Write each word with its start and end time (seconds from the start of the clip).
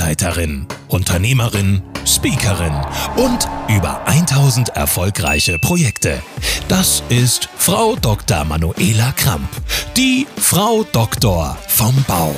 Bauleiterin, 0.00 0.66
Unternehmerin, 0.88 1.82
Speakerin 2.06 2.74
und 3.16 3.46
über 3.68 4.06
1000 4.06 4.70
erfolgreiche 4.70 5.58
Projekte. 5.58 6.22
Das 6.68 7.02
ist 7.10 7.50
Frau 7.58 7.96
Dr. 7.96 8.44
Manuela 8.44 9.12
Kramp, 9.12 9.50
die 9.98 10.26
Frau 10.38 10.84
Doktor 10.84 11.58
vom 11.68 11.94
Bau. 12.08 12.34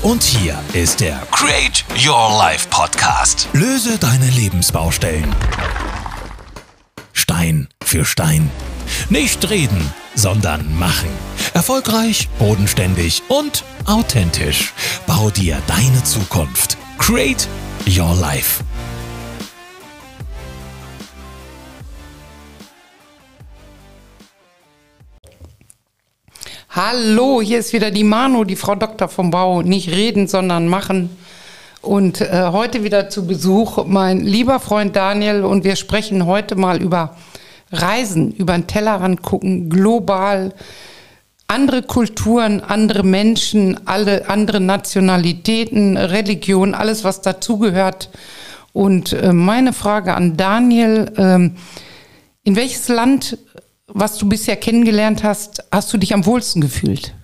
Und 0.00 0.22
hier 0.22 0.58
ist 0.72 1.00
der 1.00 1.20
Create 1.30 1.84
Your 2.02 2.30
Life 2.38 2.68
Podcast. 2.70 3.46
Löse 3.52 3.98
deine 3.98 4.30
Lebensbaustellen. 4.30 5.34
Stein 7.12 7.68
für 7.84 8.06
Stein. 8.06 8.50
Nicht 9.10 9.50
reden, 9.50 9.92
sondern 10.14 10.78
machen. 10.78 11.10
Erfolgreich, 11.52 12.30
bodenständig 12.38 13.22
und 13.28 13.64
authentisch. 13.84 14.72
Bau 15.06 15.28
dir 15.28 15.60
deine 15.66 16.02
Zukunft. 16.04 16.78
Create 17.04 17.48
Your 17.84 18.14
Life. 18.14 18.62
Hallo, 26.70 27.42
hier 27.42 27.58
ist 27.58 27.72
wieder 27.72 27.90
die 27.90 28.04
Manu, 28.04 28.44
die 28.44 28.54
Frau 28.54 28.76
Doktor 28.76 29.08
vom 29.08 29.32
Bau. 29.32 29.62
Nicht 29.62 29.90
reden, 29.90 30.28
sondern 30.28 30.68
machen. 30.68 31.10
Und 31.80 32.20
äh, 32.20 32.50
heute 32.52 32.84
wieder 32.84 33.10
zu 33.10 33.26
Besuch 33.26 33.84
mein 33.84 34.20
lieber 34.20 34.60
Freund 34.60 34.94
Daniel 34.94 35.44
und 35.44 35.64
wir 35.64 35.74
sprechen 35.74 36.26
heute 36.26 36.54
mal 36.54 36.80
über 36.80 37.16
Reisen, 37.72 38.30
über 38.30 38.52
den 38.52 38.68
Tellerrand 38.68 39.22
gucken, 39.22 39.68
global, 39.68 40.54
andere 41.52 41.82
Kulturen, 41.82 42.60
andere 42.60 43.02
Menschen, 43.02 43.86
alle 43.86 44.28
andere 44.28 44.60
Nationalitäten, 44.60 45.96
Religion, 45.96 46.74
alles 46.74 47.04
was 47.04 47.20
dazugehört. 47.20 48.10
Und 48.72 49.12
äh, 49.12 49.32
meine 49.32 49.72
Frage 49.72 50.14
an 50.14 50.36
Daniel, 50.36 51.12
äh, 51.16 51.50
in 52.44 52.56
welches 52.56 52.88
Land 52.88 53.38
was 53.94 54.16
du 54.16 54.28
bisher 54.28 54.56
kennengelernt 54.56 55.22
hast, 55.22 55.64
hast 55.70 55.92
du 55.92 55.98
dich 55.98 56.14
am 56.14 56.24
wohlsten 56.24 56.62
gefühlt? 56.62 57.14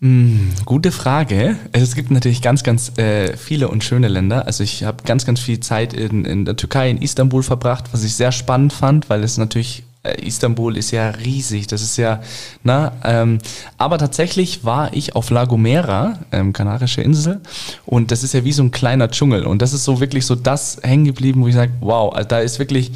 Mm, 0.00 0.48
gute 0.64 0.92
Frage. 0.92 1.56
Es 1.72 1.94
gibt 1.94 2.10
natürlich 2.10 2.40
ganz, 2.40 2.62
ganz 2.62 2.96
äh, 2.96 3.36
viele 3.36 3.68
und 3.68 3.84
schöne 3.84 4.08
Länder. 4.08 4.46
Also 4.46 4.64
ich 4.64 4.84
habe 4.84 5.04
ganz, 5.04 5.26
ganz 5.26 5.40
viel 5.40 5.60
Zeit 5.60 5.92
in, 5.92 6.24
in 6.24 6.46
der 6.46 6.56
Türkei, 6.56 6.88
in 6.88 7.02
Istanbul 7.02 7.42
verbracht, 7.42 7.84
was 7.92 8.02
ich 8.02 8.14
sehr 8.14 8.32
spannend 8.32 8.72
fand, 8.72 9.10
weil 9.10 9.22
es 9.22 9.36
natürlich 9.36 9.82
Istanbul 10.02 10.78
ist 10.78 10.92
ja 10.92 11.10
riesig, 11.10 11.66
das 11.66 11.82
ist 11.82 11.98
ja, 11.98 12.22
na, 12.62 12.92
ähm, 13.04 13.38
aber 13.76 13.98
tatsächlich 13.98 14.64
war 14.64 14.94
ich 14.94 15.14
auf 15.14 15.28
La 15.28 15.44
Gomera, 15.44 16.18
ähm, 16.32 16.54
Kanarische 16.54 17.02
Insel, 17.02 17.40
und 17.84 18.10
das 18.10 18.22
ist 18.22 18.32
ja 18.32 18.42
wie 18.42 18.52
so 18.52 18.62
ein 18.62 18.70
kleiner 18.70 19.10
Dschungel 19.10 19.44
und 19.44 19.60
das 19.60 19.74
ist 19.74 19.84
so 19.84 20.00
wirklich 20.00 20.24
so 20.24 20.36
das 20.36 20.78
hängen 20.82 21.04
geblieben, 21.04 21.42
wo 21.42 21.48
ich 21.48 21.54
sage, 21.54 21.72
wow, 21.80 22.14
also 22.14 22.28
da 22.28 22.38
ist 22.40 22.58
wirklich, 22.58 22.92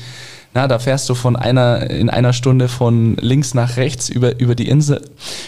na, 0.54 0.68
da 0.68 0.78
fährst 0.78 1.08
du 1.08 1.14
von 1.14 1.34
einer, 1.34 1.90
in 1.90 2.08
einer 2.08 2.32
Stunde 2.32 2.68
von 2.68 3.16
links 3.16 3.54
nach 3.54 3.76
rechts 3.76 4.08
über, 4.08 4.38
über 4.38 4.54
die 4.54 4.68
Insel. 4.68 5.02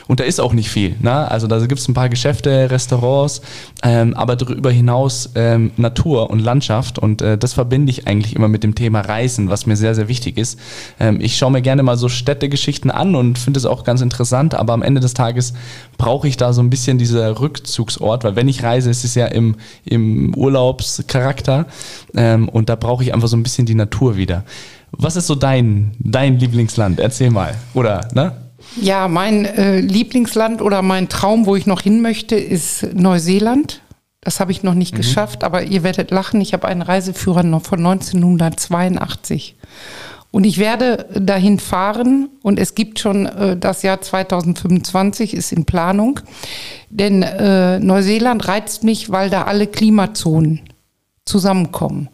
Und 0.09 0.19
da 0.19 0.25
ist 0.25 0.41
auch 0.41 0.53
nicht 0.53 0.69
viel. 0.69 0.97
Na? 1.01 1.29
Also 1.29 1.47
da 1.47 1.65
gibt 1.65 1.81
es 1.81 1.89
ein 1.89 1.95
paar 1.95 2.09
Geschäfte, 2.09 2.71
Restaurants, 2.71 3.41
ähm, 3.85 4.15
aber 4.15 4.35
darüber 4.35 4.73
hinaus 4.73 5.31
ähm, 5.37 5.71
Natur 5.77 6.31
und 6.31 6.41
Landschaft. 6.41 6.99
Und 6.99 7.23
äh, 7.23 7.39
das 7.39 7.53
verbinde 7.53 7.91
ich 7.91 8.09
eigentlich 8.09 8.35
immer 8.35 8.49
mit 8.49 8.65
dem 8.65 8.75
Thema 8.75 9.01
Reisen, 9.01 9.49
was 9.49 9.65
mir 9.67 9.77
sehr, 9.77 9.95
sehr 9.95 10.09
wichtig 10.09 10.37
ist. 10.37 10.59
Ähm, 10.99 11.21
ich 11.21 11.37
schaue 11.37 11.53
mir 11.53 11.63
gerne 11.63 11.85
mal 11.85 11.97
so 11.97 12.09
Städtegeschichten 12.09 12.91
an 12.91 13.15
und 13.15 13.39
finde 13.39 13.59
es 13.59 13.67
auch 13.67 13.85
ganz 13.85 14.01
interessant, 14.01 14.55
aber 14.55 14.73
am 14.73 14.83
Ende 14.83 15.01
des 15.01 15.15
Tages 15.15 15.55
brauche 15.99 16.29
ich 16.29 16.37
da 16.37 16.53
so 16.53 16.63
ein 16.63 16.71
bisschen 16.71 16.99
dieser 16.99 17.41
Rückzugsort, 17.41 18.25
weil 18.25 18.37
wenn 18.37 18.49
ich 18.49 18.63
reise, 18.63 18.91
ist 18.91 19.05
es 19.05 19.15
ja 19.15 19.27
im, 19.27 19.57
im 19.85 20.35
Urlaubscharakter 20.35 21.67
ähm, 22.15 22.49
und 22.49 22.69
da 22.69 22.77
brauche 22.77 23.03
ich 23.03 23.15
einfach 23.15 23.29
so 23.29 23.37
ein 23.37 23.43
bisschen 23.43 23.67
die 23.67 23.75
Natur 23.75 24.17
wieder. 24.17 24.45
Was 24.93 25.17
ist 25.17 25.27
so 25.27 25.35
dein, 25.35 25.93
dein 25.99 26.39
Lieblingsland? 26.39 27.01
Erzähl 27.01 27.31
mal. 27.31 27.55
Oder, 27.75 28.09
ne? 28.15 28.33
Ja, 28.81 29.09
mein 29.09 29.45
äh, 29.45 29.81
Lieblingsland 29.81 30.61
oder 30.63 30.83
mein 30.83 31.09
Traum, 31.09 31.47
wo 31.47 31.57
ich 31.57 31.67
noch 31.67 31.83
hin 31.83 32.03
möchte, 32.03 32.37
ist 32.37 32.95
Neuseeland. 32.95 33.83
Das 34.21 34.41
habe 34.41 34.53
ich 34.53 34.63
noch 34.63 34.75
nicht 34.75 34.93
mhm. 34.95 34.99
geschafft, 34.99 35.45
aber 35.45 35.63
ihr 35.63 35.83
werdet 35.83 36.11
lachen. 36.11 36.41
Ich 36.41 36.53
habe 36.53 36.67
einen 36.67 36.83
Reiseführer 36.83 37.43
noch 37.43 37.63
von 37.63 37.79
1982. 37.79 39.57
Und 40.37 40.45
ich 40.45 40.59
werde 40.59 41.07
dahin 41.19 41.59
fahren 41.59 42.29
und 42.43 42.59
es 42.59 42.75
gibt 42.75 42.99
schon 42.99 43.25
äh, 43.25 43.57
das 43.57 43.81
Jahr 43.83 44.03
2025 44.03 45.33
ist 45.33 45.51
in 45.51 45.65
Planung. 45.65 46.21
Denn 46.91 47.23
äh, 47.23 47.81
Neuseeland 47.81 48.47
reizt 48.47 48.85
mich, 48.85 49.11
weil 49.11 49.31
da 49.31 49.45
alle 49.45 49.67
Klimazonen 49.67 50.61
zusammenkommen. 51.25 52.11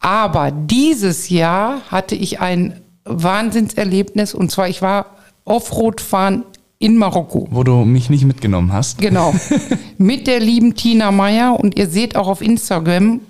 Aber 0.00 0.50
dieses 0.50 1.30
Jahr 1.30 1.80
hatte 1.90 2.14
ich 2.14 2.40
ein 2.40 2.78
Wahnsinnserlebnis 3.06 4.34
und 4.34 4.50
zwar 4.50 4.68
ich 4.68 4.82
war 4.82 5.06
Offroad 5.46 6.02
fahren 6.02 6.44
in 6.78 6.98
Marokko. 6.98 7.48
Wo 7.50 7.64
du 7.64 7.86
mich 7.86 8.10
nicht 8.10 8.26
mitgenommen 8.26 8.70
hast. 8.74 8.98
Genau. 8.98 9.34
mit 9.96 10.26
der 10.26 10.40
lieben 10.40 10.74
Tina 10.74 11.10
Meyer 11.10 11.58
und 11.58 11.78
ihr 11.78 11.86
seht 11.86 12.16
auch 12.16 12.28
auf 12.28 12.42
Instagram 12.42 13.20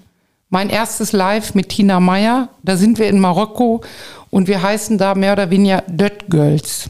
mein 0.51 0.69
erstes 0.69 1.13
Live 1.13 1.55
mit 1.55 1.69
Tina 1.69 2.01
Meyer. 2.01 2.49
Da 2.65 2.77
sind 2.77 2.99
wir 2.99 3.07
in 3.07 3.21
Marokko 3.21 3.83
und 4.33 4.49
wir 4.49 4.63
heißen 4.63 4.97
da 4.97 5.15
mehr 5.15 5.35
oder 5.35 5.51
weniger 5.51 5.85
Dirt 5.87 6.31
Girls. 6.31 6.89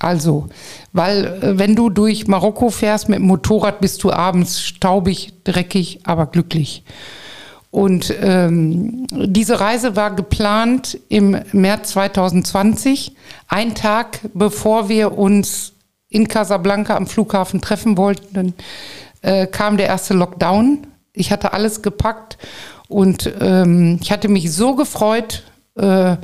Also, 0.00 0.48
weil 0.92 1.26
äh, 1.26 1.58
wenn 1.58 1.76
du 1.76 1.90
durch 1.90 2.26
Marokko 2.26 2.70
fährst 2.70 3.08
mit 3.10 3.18
dem 3.18 3.26
Motorrad, 3.26 3.80
bist 3.80 4.02
du 4.02 4.10
abends 4.10 4.62
staubig, 4.62 5.34
dreckig, 5.44 6.00
aber 6.04 6.26
glücklich. 6.26 6.82
Und 7.70 8.14
ähm, 8.22 9.06
diese 9.12 9.60
Reise 9.60 9.94
war 9.94 10.14
geplant 10.14 10.98
im 11.10 11.36
März 11.52 11.90
2020, 11.90 13.14
ein 13.48 13.74
Tag 13.74 14.20
bevor 14.32 14.88
wir 14.88 15.18
uns 15.18 15.72
in 16.08 16.28
Casablanca 16.28 16.96
am 16.96 17.06
Flughafen 17.06 17.60
treffen 17.60 17.98
wollten, 17.98 18.54
äh, 19.20 19.46
kam 19.46 19.76
der 19.76 19.88
erste 19.88 20.14
Lockdown. 20.14 20.86
Ich 21.12 21.30
hatte 21.30 21.52
alles 21.52 21.82
gepackt 21.82 22.38
und 22.88 23.30
ähm, 23.40 23.98
ich 24.00 24.10
hatte 24.10 24.28
mich 24.28 24.50
so 24.52 24.74
gefreut, 24.76 25.42
äh, 25.76 26.16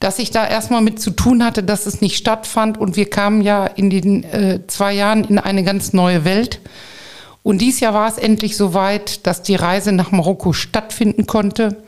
dass 0.00 0.18
ich 0.18 0.32
da 0.32 0.46
erstmal 0.46 0.82
mit 0.82 1.00
zu 1.00 1.12
tun 1.12 1.44
hatte, 1.44 1.62
dass 1.62 1.86
es 1.86 2.00
nicht 2.00 2.16
stattfand. 2.16 2.76
Und 2.76 2.96
wir 2.96 3.08
kamen 3.08 3.40
ja 3.40 3.66
in 3.66 3.88
den 3.88 4.24
äh, 4.24 4.60
zwei 4.66 4.92
Jahren 4.92 5.24
in 5.24 5.38
eine 5.38 5.62
ganz 5.62 5.92
neue 5.92 6.24
Welt. 6.24 6.60
Und 7.44 7.58
dies 7.58 7.80
Jahr 7.80 7.94
war 7.94 8.08
es 8.08 8.18
endlich 8.18 8.56
soweit, 8.56 9.26
dass 9.26 9.42
die 9.42 9.54
Reise 9.54 9.92
nach 9.92 10.10
Marokko 10.10 10.52
stattfinden 10.52 11.26
konnte. 11.26 11.84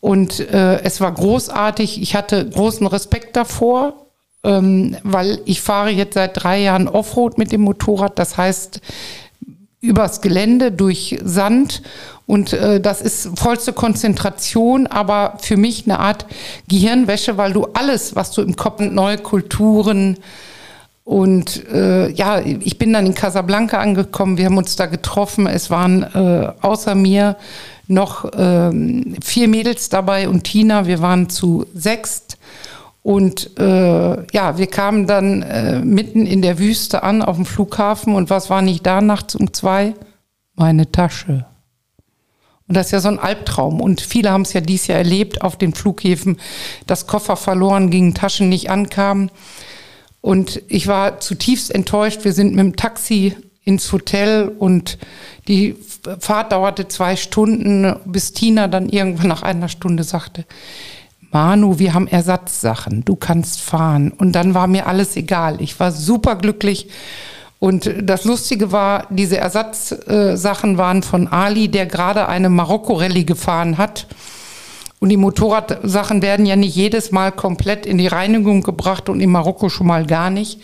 Und 0.00 0.40
äh, 0.40 0.80
es 0.82 1.00
war 1.00 1.12
großartig. 1.12 2.00
Ich 2.00 2.14
hatte 2.14 2.48
großen 2.48 2.86
Respekt 2.86 3.36
davor, 3.36 4.06
ähm, 4.42 4.96
weil 5.02 5.40
ich 5.44 5.60
fahre 5.60 5.90
jetzt 5.90 6.14
seit 6.14 6.42
drei 6.42 6.60
Jahren 6.60 6.88
Offroad 6.88 7.38
mit 7.38 7.52
dem 7.52 7.62
Motorrad. 7.62 8.18
Das 8.18 8.36
heißt, 8.36 8.80
übers 9.80 10.20
Gelände 10.22 10.72
durch 10.72 11.18
Sand. 11.22 11.82
Und 12.26 12.52
äh, 12.52 12.80
das 12.80 13.02
ist 13.02 13.38
vollste 13.38 13.72
Konzentration, 13.72 14.86
aber 14.86 15.36
für 15.40 15.56
mich 15.56 15.84
eine 15.86 15.98
Art 15.98 16.26
Gehirnwäsche, 16.68 17.36
weil 17.36 17.52
du 17.52 17.66
alles, 17.74 18.16
was 18.16 18.30
du 18.30 18.42
im 18.42 18.56
Kopf, 18.56 18.80
neue 18.80 19.18
Kulturen, 19.18 20.18
und 21.04 21.68
äh, 21.68 22.10
ja, 22.12 22.40
ich 22.40 22.78
bin 22.78 22.94
dann 22.94 23.04
in 23.04 23.14
Casablanca 23.14 23.78
angekommen, 23.78 24.38
wir 24.38 24.46
haben 24.46 24.56
uns 24.56 24.74
da 24.74 24.86
getroffen. 24.86 25.46
Es 25.46 25.70
waren 25.70 26.02
äh, 26.02 26.50
außer 26.62 26.94
mir 26.94 27.36
noch 27.86 28.24
äh, 28.32 28.70
vier 29.22 29.48
Mädels 29.48 29.90
dabei 29.90 30.28
und 30.30 30.44
Tina, 30.44 30.86
wir 30.86 31.02
waren 31.02 31.28
zu 31.28 31.66
sechst. 31.74 32.38
Und 33.02 33.58
äh, 33.58 34.26
ja, 34.32 34.56
wir 34.56 34.66
kamen 34.66 35.06
dann 35.06 35.42
äh, 35.42 35.80
mitten 35.80 36.24
in 36.24 36.40
der 36.40 36.58
Wüste 36.58 37.02
an 37.02 37.20
auf 37.20 37.36
dem 37.36 37.44
Flughafen 37.44 38.14
und 38.14 38.30
was 38.30 38.48
war 38.48 38.62
nicht 38.62 38.86
da 38.86 39.02
nachts 39.02 39.34
um 39.34 39.52
zwei? 39.52 39.92
Meine 40.54 40.90
Tasche. 40.90 41.44
Und 42.66 42.76
das 42.76 42.86
ist 42.86 42.92
ja 42.92 43.00
so 43.00 43.08
ein 43.08 43.18
Albtraum. 43.18 43.80
Und 43.80 44.00
viele 44.00 44.30
haben 44.30 44.42
es 44.42 44.52
ja 44.52 44.60
dieses 44.60 44.86
Jahr 44.86 44.98
erlebt 44.98 45.42
auf 45.42 45.56
den 45.56 45.74
Flughäfen, 45.74 46.38
dass 46.86 47.06
Koffer 47.06 47.36
verloren 47.36 47.90
gingen, 47.90 48.14
Taschen 48.14 48.48
nicht 48.48 48.70
ankamen. 48.70 49.30
Und 50.20 50.62
ich 50.68 50.86
war 50.86 51.20
zutiefst 51.20 51.74
enttäuscht. 51.74 52.24
Wir 52.24 52.32
sind 52.32 52.54
mit 52.54 52.64
dem 52.64 52.76
Taxi 52.76 53.36
ins 53.64 53.92
Hotel 53.92 54.48
und 54.58 54.98
die 55.48 55.76
Fahrt 56.20 56.52
dauerte 56.52 56.88
zwei 56.88 57.16
Stunden, 57.16 57.94
bis 58.04 58.32
Tina 58.32 58.68
dann 58.68 58.88
irgendwann 58.88 59.28
nach 59.28 59.42
einer 59.42 59.68
Stunde 59.68 60.04
sagte, 60.04 60.44
Manu, 61.30 61.78
wir 61.78 61.94
haben 61.94 62.06
Ersatzsachen, 62.06 63.04
du 63.04 63.16
kannst 63.16 63.60
fahren. 63.60 64.12
Und 64.12 64.32
dann 64.32 64.54
war 64.54 64.68
mir 64.68 64.86
alles 64.86 65.16
egal. 65.16 65.60
Ich 65.60 65.80
war 65.80 65.90
super 65.90 66.36
glücklich. 66.36 66.88
Und 67.64 67.90
das 68.02 68.26
Lustige 68.26 68.72
war, 68.72 69.06
diese 69.08 69.38
Ersatzsachen 69.38 70.76
waren 70.76 71.02
von 71.02 71.28
Ali, 71.28 71.68
der 71.68 71.86
gerade 71.86 72.28
eine 72.28 72.50
Marokko-Rallye 72.50 73.24
gefahren 73.24 73.78
hat. 73.78 74.06
Und 75.00 75.08
die 75.08 75.16
Motorradsachen 75.16 76.20
werden 76.20 76.44
ja 76.44 76.56
nicht 76.56 76.76
jedes 76.76 77.10
Mal 77.10 77.32
komplett 77.32 77.86
in 77.86 77.96
die 77.96 78.06
Reinigung 78.06 78.62
gebracht 78.62 79.08
und 79.08 79.20
in 79.20 79.30
Marokko 79.30 79.70
schon 79.70 79.86
mal 79.86 80.04
gar 80.04 80.28
nicht. 80.28 80.60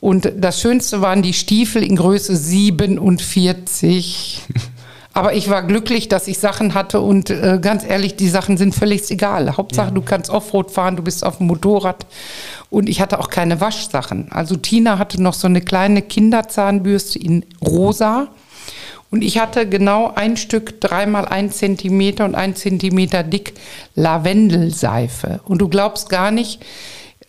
Und 0.00 0.32
das 0.36 0.60
Schönste 0.60 1.00
waren 1.00 1.22
die 1.22 1.32
Stiefel 1.32 1.84
in 1.84 1.94
Größe 1.94 2.34
47. 2.34 4.40
Aber 5.14 5.34
ich 5.34 5.50
war 5.50 5.62
glücklich, 5.62 6.08
dass 6.08 6.26
ich 6.26 6.38
Sachen 6.38 6.72
hatte 6.74 7.00
und 7.00 7.28
äh, 7.28 7.58
ganz 7.60 7.84
ehrlich, 7.84 8.16
die 8.16 8.28
Sachen 8.28 8.56
sind 8.56 8.74
völlig 8.74 9.10
egal. 9.10 9.56
Hauptsache, 9.56 9.88
ja. 9.88 9.94
du 9.94 10.00
kannst 10.00 10.30
Offroad 10.30 10.70
fahren, 10.70 10.96
du 10.96 11.02
bist 11.02 11.24
auf 11.24 11.38
dem 11.38 11.48
Motorrad 11.48 12.06
und 12.70 12.88
ich 12.88 13.00
hatte 13.00 13.20
auch 13.20 13.28
keine 13.28 13.60
Waschsachen. 13.60 14.32
Also 14.32 14.56
Tina 14.56 14.98
hatte 14.98 15.22
noch 15.22 15.34
so 15.34 15.46
eine 15.46 15.60
kleine 15.60 16.00
Kinderzahnbürste 16.00 17.18
in 17.18 17.44
rosa. 17.60 18.28
Und 19.10 19.22
ich 19.22 19.38
hatte 19.38 19.68
genau 19.68 20.10
ein 20.14 20.38
Stück, 20.38 20.80
dreimal 20.80 21.26
ein 21.26 21.50
Zentimeter 21.50 22.24
und 22.24 22.34
ein 22.34 22.56
Zentimeter 22.56 23.22
dick 23.22 23.52
Lavendelseife. 23.94 25.40
Und 25.44 25.58
du 25.58 25.68
glaubst 25.68 26.08
gar 26.08 26.30
nicht, 26.30 26.64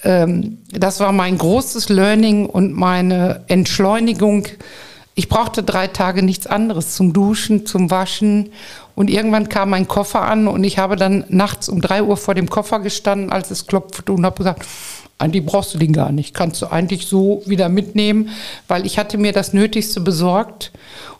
ähm, 0.05 0.59
das 0.71 1.01
war 1.01 1.11
mein 1.11 1.37
großes 1.37 1.89
Learning 1.89 2.45
und 2.45 2.73
meine 2.73 3.41
Entschleunigung. 3.47 4.47
Ich 5.15 5.29
brauchte 5.29 5.61
drei 5.61 5.87
Tage 5.87 6.23
nichts 6.23 6.47
anderes 6.47 6.95
zum 6.95 7.13
Duschen, 7.13 7.65
zum 7.65 7.91
Waschen. 7.91 8.51
Und 8.95 9.09
irgendwann 9.09 9.49
kam 9.49 9.69
mein 9.69 9.87
Koffer 9.87 10.23
an 10.23 10.47
und 10.47 10.63
ich 10.63 10.77
habe 10.77 10.95
dann 10.95 11.25
nachts 11.29 11.69
um 11.69 11.81
drei 11.81 12.03
Uhr 12.03 12.17
vor 12.17 12.35
dem 12.35 12.49
Koffer 12.49 12.79
gestanden, 12.79 13.31
als 13.31 13.51
es 13.51 13.67
klopfte 13.67 14.11
und 14.11 14.25
habe 14.25 14.37
gesagt, 14.37 14.65
eigentlich 15.19 15.45
brauchst 15.45 15.73
du 15.73 15.77
den 15.77 15.93
gar 15.93 16.11
nicht, 16.11 16.33
kannst 16.33 16.61
du 16.61 16.67
eigentlich 16.67 17.07
so 17.07 17.43
wieder 17.45 17.69
mitnehmen, 17.69 18.29
weil 18.67 18.85
ich 18.85 18.97
hatte 18.97 19.17
mir 19.17 19.31
das 19.31 19.53
Nötigste 19.53 20.01
besorgt 20.01 20.71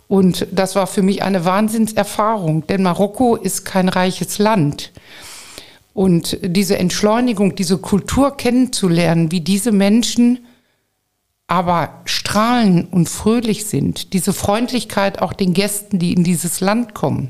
und 0.07 0.47
das 0.51 0.75
war 0.75 0.87
für 0.87 1.01
mich 1.01 1.23
eine 1.23 1.45
Wahnsinnserfahrung, 1.45 2.67
denn 2.67 2.83
Marokko 2.83 3.35
ist 3.35 3.65
kein 3.65 3.89
reiches 3.89 4.39
Land. 4.39 4.91
Und 5.93 6.37
diese 6.41 6.77
Entschleunigung, 6.77 7.55
diese 7.55 7.77
Kultur 7.77 8.35
kennenzulernen, 8.35 9.31
wie 9.31 9.41
diese 9.41 9.71
Menschen 9.71 10.39
aber 11.53 12.01
strahlen 12.05 12.85
und 12.85 13.07
fröhlich 13.07 13.65
sind, 13.65 14.13
diese 14.13 14.33
Freundlichkeit 14.33 15.21
auch 15.21 15.33
den 15.33 15.53
Gästen, 15.53 15.99
die 15.99 16.13
in 16.13 16.23
dieses 16.23 16.61
Land 16.61 16.95
kommen, 16.95 17.29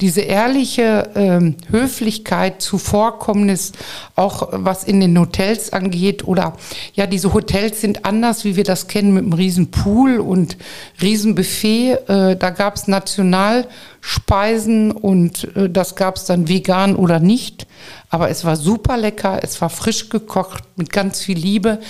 diese 0.00 0.22
ehrliche 0.22 1.10
ähm, 1.14 1.56
Höflichkeit, 1.70 2.62
Zuvorkommnis, 2.62 3.72
auch 4.16 4.48
was 4.52 4.84
in 4.84 5.00
den 5.00 5.18
Hotels 5.18 5.70
angeht 5.70 6.26
oder 6.26 6.56
ja, 6.94 7.06
diese 7.06 7.34
Hotels 7.34 7.82
sind 7.82 8.06
anders, 8.06 8.46
wie 8.46 8.56
wir 8.56 8.64
das 8.64 8.88
kennen, 8.88 9.12
mit 9.12 9.24
einem 9.24 9.34
riesen 9.34 9.70
Pool 9.70 10.18
und 10.18 10.56
riesen 11.02 11.34
Buffet. 11.34 11.98
Äh, 12.08 12.36
da 12.36 12.48
gab 12.48 12.76
es 12.76 12.88
Nationalspeisen 12.88 14.92
und 14.92 15.54
äh, 15.54 15.68
das 15.68 15.94
gab 15.94 16.16
es 16.16 16.24
dann 16.24 16.48
vegan 16.48 16.96
oder 16.96 17.20
nicht. 17.20 17.66
Aber 18.08 18.30
es 18.30 18.46
war 18.46 18.56
super 18.56 18.96
lecker, 18.96 19.40
es 19.42 19.60
war 19.60 19.68
frisch 19.68 20.08
gekocht 20.08 20.64
mit 20.76 20.90
ganz 20.90 21.20
viel 21.20 21.36
Liebe 21.36 21.80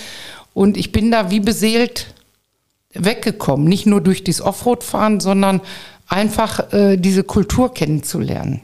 und 0.53 0.77
ich 0.77 0.91
bin 0.91 1.11
da 1.11 1.31
wie 1.31 1.39
beseelt 1.39 2.13
weggekommen, 2.93 3.67
nicht 3.67 3.85
nur 3.85 4.01
durch 4.01 4.23
das 4.23 4.41
Offroad-Fahren, 4.41 5.19
sondern 5.19 5.61
einfach 6.07 6.71
äh, 6.73 6.97
diese 6.97 7.23
Kultur 7.23 7.73
kennenzulernen. 7.73 8.61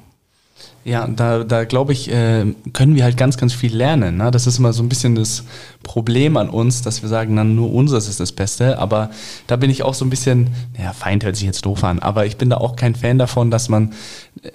Ja, 0.86 1.08
da, 1.08 1.44
da 1.44 1.66
glaube 1.66 1.92
ich, 1.92 2.10
äh, 2.10 2.46
können 2.74 2.96
wir 2.96 3.04
halt 3.04 3.18
ganz, 3.18 3.38
ganz 3.38 3.54
viel 3.54 3.76
lernen. 3.76 4.18
Ne? 4.18 4.32
Das 4.32 4.48
ist 4.48 4.60
immer 4.60 4.72
so 4.72 4.82
ein 4.82 4.90
bisschen 4.90 5.14
das 5.14 5.44
Problem 5.84 6.38
an 6.38 6.50
uns, 6.50 6.82
dass 6.82 7.02
wir 7.02 7.10
sagen, 7.10 7.36
dann 7.36 7.54
nur 7.54 7.74
unseres 7.74 8.08
ist 8.08 8.20
das 8.20 8.32
Beste. 8.32 8.80
Aber 8.80 9.10
da 9.48 9.58
bin 9.58 9.70
ich 9.70 9.84
auch 9.84 9.94
so 9.94 10.06
ein 10.06 10.10
bisschen, 10.10 10.50
naja, 10.78 10.94
Feind 10.94 11.26
hört 11.26 11.36
sich 11.36 11.46
jetzt 11.46 11.66
doof 11.66 11.84
an, 11.84 12.00
aber 12.00 12.26
ich 12.26 12.38
bin 12.38 12.50
da 12.50 12.58
auch 12.58 12.76
kein 12.76 12.96
Fan 12.96 13.18
davon, 13.18 13.52
dass 13.52 13.68
man, 13.68 13.94
äh, 14.42 14.50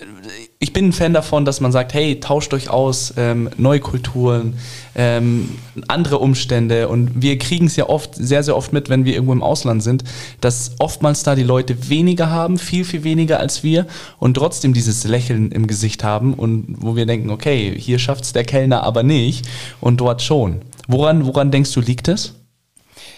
ich 0.65 0.73
bin 0.73 0.87
ein 0.87 0.93
Fan 0.95 1.13
davon, 1.13 1.45
dass 1.45 1.61
man 1.61 1.73
sagt, 1.73 1.93
hey, 1.93 2.21
tauscht 2.21 2.55
euch 2.55 2.71
aus, 2.71 3.13
ähm, 3.19 3.51
neue 3.59 3.81
Kulturen, 3.81 4.55
ähm, 4.95 5.59
andere 5.89 6.21
Umstände. 6.21 6.89
Und 6.89 7.21
wir 7.21 7.37
kriegen 7.37 7.67
es 7.67 7.77
ja 7.77 7.87
oft, 7.91 8.15
sehr, 8.15 8.43
sehr 8.43 8.57
oft 8.57 8.73
mit, 8.73 8.89
wenn 8.89 9.05
wir 9.05 9.13
irgendwo 9.13 9.35
im 9.35 9.43
Ausland 9.43 9.83
sind, 9.83 10.05
dass 10.41 10.73
oftmals 10.79 11.23
da 11.23 11.35
die 11.35 11.43
Leute 11.43 11.91
weniger 11.91 12.31
haben, 12.31 12.57
viel, 12.57 12.87
viel 12.87 13.05
weniger 13.05 13.41
als 13.41 13.63
wir 13.63 13.87
und 14.19 14.39
trotzdem 14.39 14.73
dieses 14.73 15.05
Lächeln 15.05 15.53
im 15.53 15.67
Gesicht 15.67 16.03
haben 16.03 16.33
und 16.33 16.77
wo 16.79 16.97
wir 16.97 17.05
denken, 17.05 17.29
okay, 17.29 17.75
hier 17.79 17.99
schafft 17.99 18.25
es 18.25 18.33
der 18.33 18.45
Kellner 18.45 18.85
aber 18.85 19.03
nicht 19.03 19.47
und 19.83 20.01
dort 20.01 20.23
schon. 20.23 20.63
Woran, 20.89 21.27
woran 21.27 21.51
denkst 21.51 21.73
du, 21.75 21.83
liegt 21.83 22.09
es? 22.09 22.37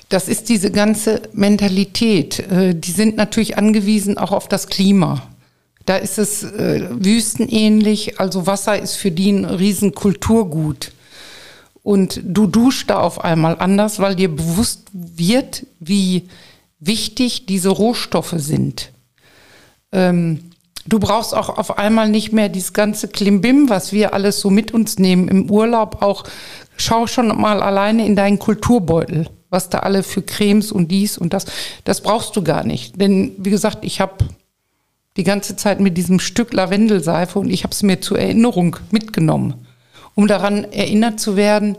Das 0.09 0.27
ist 0.27 0.49
diese 0.49 0.73
ganze 0.73 1.23
Mentalität. 1.33 2.41
Äh, 2.41 2.75
die 2.75 2.91
sind 2.91 3.17
natürlich 3.17 3.57
angewiesen 3.57 4.19
auch 4.19 4.33
auf 4.33 4.49
das 4.49 4.67
Klima. 4.67 5.23
Da 5.87 5.97
ist 5.97 6.19
es 6.19 6.43
äh, 6.43 6.89
wüstenähnlich, 6.91 8.21
also 8.21 8.47
Wasser 8.47 8.79
ist 8.79 8.97
für 8.97 9.13
die 9.13 9.31
ein 9.31 9.45
Riesenkulturgut. 9.45 10.93
Und 11.83 12.21
du 12.25 12.49
duschst 12.49 12.91
da 12.91 12.99
auf 12.99 13.25
einmal 13.25 13.57
anders, 13.61 14.01
weil 14.01 14.17
dir 14.17 14.29
bewusst 14.29 14.89
wird, 14.93 15.65
wie 15.79 16.29
wichtig 16.81 17.47
diese 17.47 17.69
Rohstoffe 17.69 18.35
sind. 18.37 18.91
Ähm, 19.93 20.51
du 20.87 20.99
brauchst 20.99 21.33
auch 21.33 21.57
auf 21.57 21.79
einmal 21.79 22.09
nicht 22.09 22.33
mehr 22.33 22.49
dieses 22.49 22.73
ganze 22.73 23.07
Klimbim, 23.07 23.69
was 23.69 23.93
wir 23.93 24.13
alles 24.13 24.41
so 24.41 24.51
mit 24.51 24.75
uns 24.75 24.99
nehmen 24.99 25.29
im 25.29 25.49
Urlaub. 25.49 26.03
Auch 26.03 26.25
schau 26.77 27.07
schon 27.07 27.29
mal 27.29 27.63
alleine 27.63 28.05
in 28.05 28.17
deinen 28.17 28.41
Kulturbeutel, 28.41 29.29
was 29.51 29.69
da 29.69 29.79
alle 29.79 30.03
für 30.03 30.23
Cremes 30.23 30.73
und 30.73 30.89
dies 30.89 31.17
und 31.17 31.33
das. 31.33 31.47
Das 31.85 32.01
brauchst 32.01 32.35
du 32.35 32.43
gar 32.43 32.65
nicht. 32.65 33.01
Denn 33.01 33.31
wie 33.39 33.51
gesagt, 33.51 33.85
ich 33.85 34.01
habe 34.01 34.17
die 35.17 35.25
ganze 35.25 35.57
Zeit 35.57 35.81
mit 35.81 35.97
diesem 35.97 36.21
Stück 36.21 36.53
Lavendelseife 36.53 37.39
und 37.39 37.51
ich 37.51 37.65
habe 37.65 37.73
es 37.73 37.83
mir 37.83 38.01
zur 38.01 38.19
Erinnerung 38.19 38.77
mitgenommen, 38.91 39.67
um 40.15 40.27
daran 40.27 40.65
erinnert 40.65 41.21
zu 41.21 41.37
werden, 41.37 41.77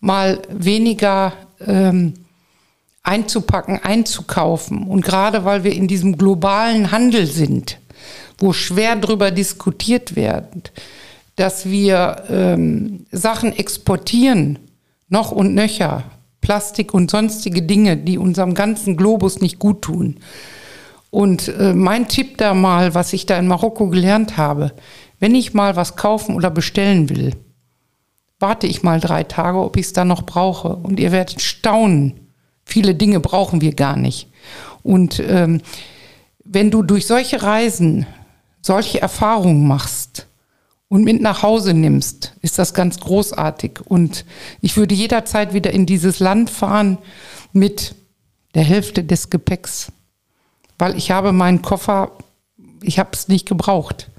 mal 0.00 0.40
weniger 0.48 1.32
ähm, 1.66 2.14
einzupacken, 3.02 3.80
einzukaufen. 3.82 4.86
Und 4.86 5.04
gerade 5.04 5.44
weil 5.44 5.64
wir 5.64 5.72
in 5.72 5.88
diesem 5.88 6.16
globalen 6.16 6.92
Handel 6.92 7.26
sind, 7.26 7.78
wo 8.38 8.52
schwer 8.52 8.96
darüber 8.96 9.30
diskutiert 9.30 10.16
wird, 10.16 10.72
dass 11.36 11.66
wir 11.66 12.24
ähm, 12.30 13.06
Sachen 13.10 13.52
exportieren, 13.52 14.58
noch 15.08 15.30
und 15.30 15.54
nöcher, 15.54 16.04
Plastik 16.40 16.94
und 16.94 17.10
sonstige 17.10 17.62
Dinge, 17.62 17.96
die 17.96 18.18
unserem 18.18 18.54
ganzen 18.54 18.96
Globus 18.96 19.40
nicht 19.40 19.58
gut 19.58 19.82
tun 19.82 20.18
und 21.16 21.48
äh, 21.48 21.72
mein 21.72 22.08
Tipp 22.08 22.36
da 22.36 22.52
mal, 22.52 22.92
was 22.94 23.14
ich 23.14 23.24
da 23.24 23.38
in 23.38 23.46
Marokko 23.46 23.88
gelernt 23.88 24.36
habe, 24.36 24.72
wenn 25.18 25.34
ich 25.34 25.54
mal 25.54 25.74
was 25.74 25.96
kaufen 25.96 26.34
oder 26.34 26.50
bestellen 26.50 27.08
will, 27.08 27.32
warte 28.38 28.66
ich 28.66 28.82
mal 28.82 29.00
drei 29.00 29.24
Tage, 29.24 29.56
ob 29.60 29.78
ich 29.78 29.86
es 29.86 29.92
dann 29.94 30.08
noch 30.08 30.24
brauche. 30.24 30.76
Und 30.76 31.00
ihr 31.00 31.12
werdet 31.12 31.40
staunen. 31.40 32.20
Viele 32.66 32.94
Dinge 32.94 33.20
brauchen 33.20 33.62
wir 33.62 33.72
gar 33.72 33.96
nicht. 33.96 34.28
Und 34.82 35.18
ähm, 35.26 35.62
wenn 36.44 36.70
du 36.70 36.82
durch 36.82 37.06
solche 37.06 37.42
Reisen 37.42 38.04
solche 38.60 39.00
Erfahrungen 39.00 39.66
machst 39.66 40.26
und 40.88 41.02
mit 41.02 41.22
nach 41.22 41.42
Hause 41.42 41.72
nimmst, 41.72 42.34
ist 42.42 42.58
das 42.58 42.74
ganz 42.74 43.00
großartig. 43.00 43.80
Und 43.86 44.26
ich 44.60 44.76
würde 44.76 44.94
jederzeit 44.94 45.54
wieder 45.54 45.70
in 45.70 45.86
dieses 45.86 46.20
Land 46.20 46.50
fahren 46.50 46.98
mit 47.54 47.94
der 48.54 48.64
Hälfte 48.64 49.02
des 49.02 49.30
Gepäcks 49.30 49.92
weil 50.78 50.96
ich 50.96 51.10
habe 51.10 51.32
meinen 51.32 51.62
Koffer, 51.62 52.12
ich 52.82 52.98
habe 52.98 53.10
es 53.12 53.28
nicht 53.28 53.48
gebraucht. 53.48 54.10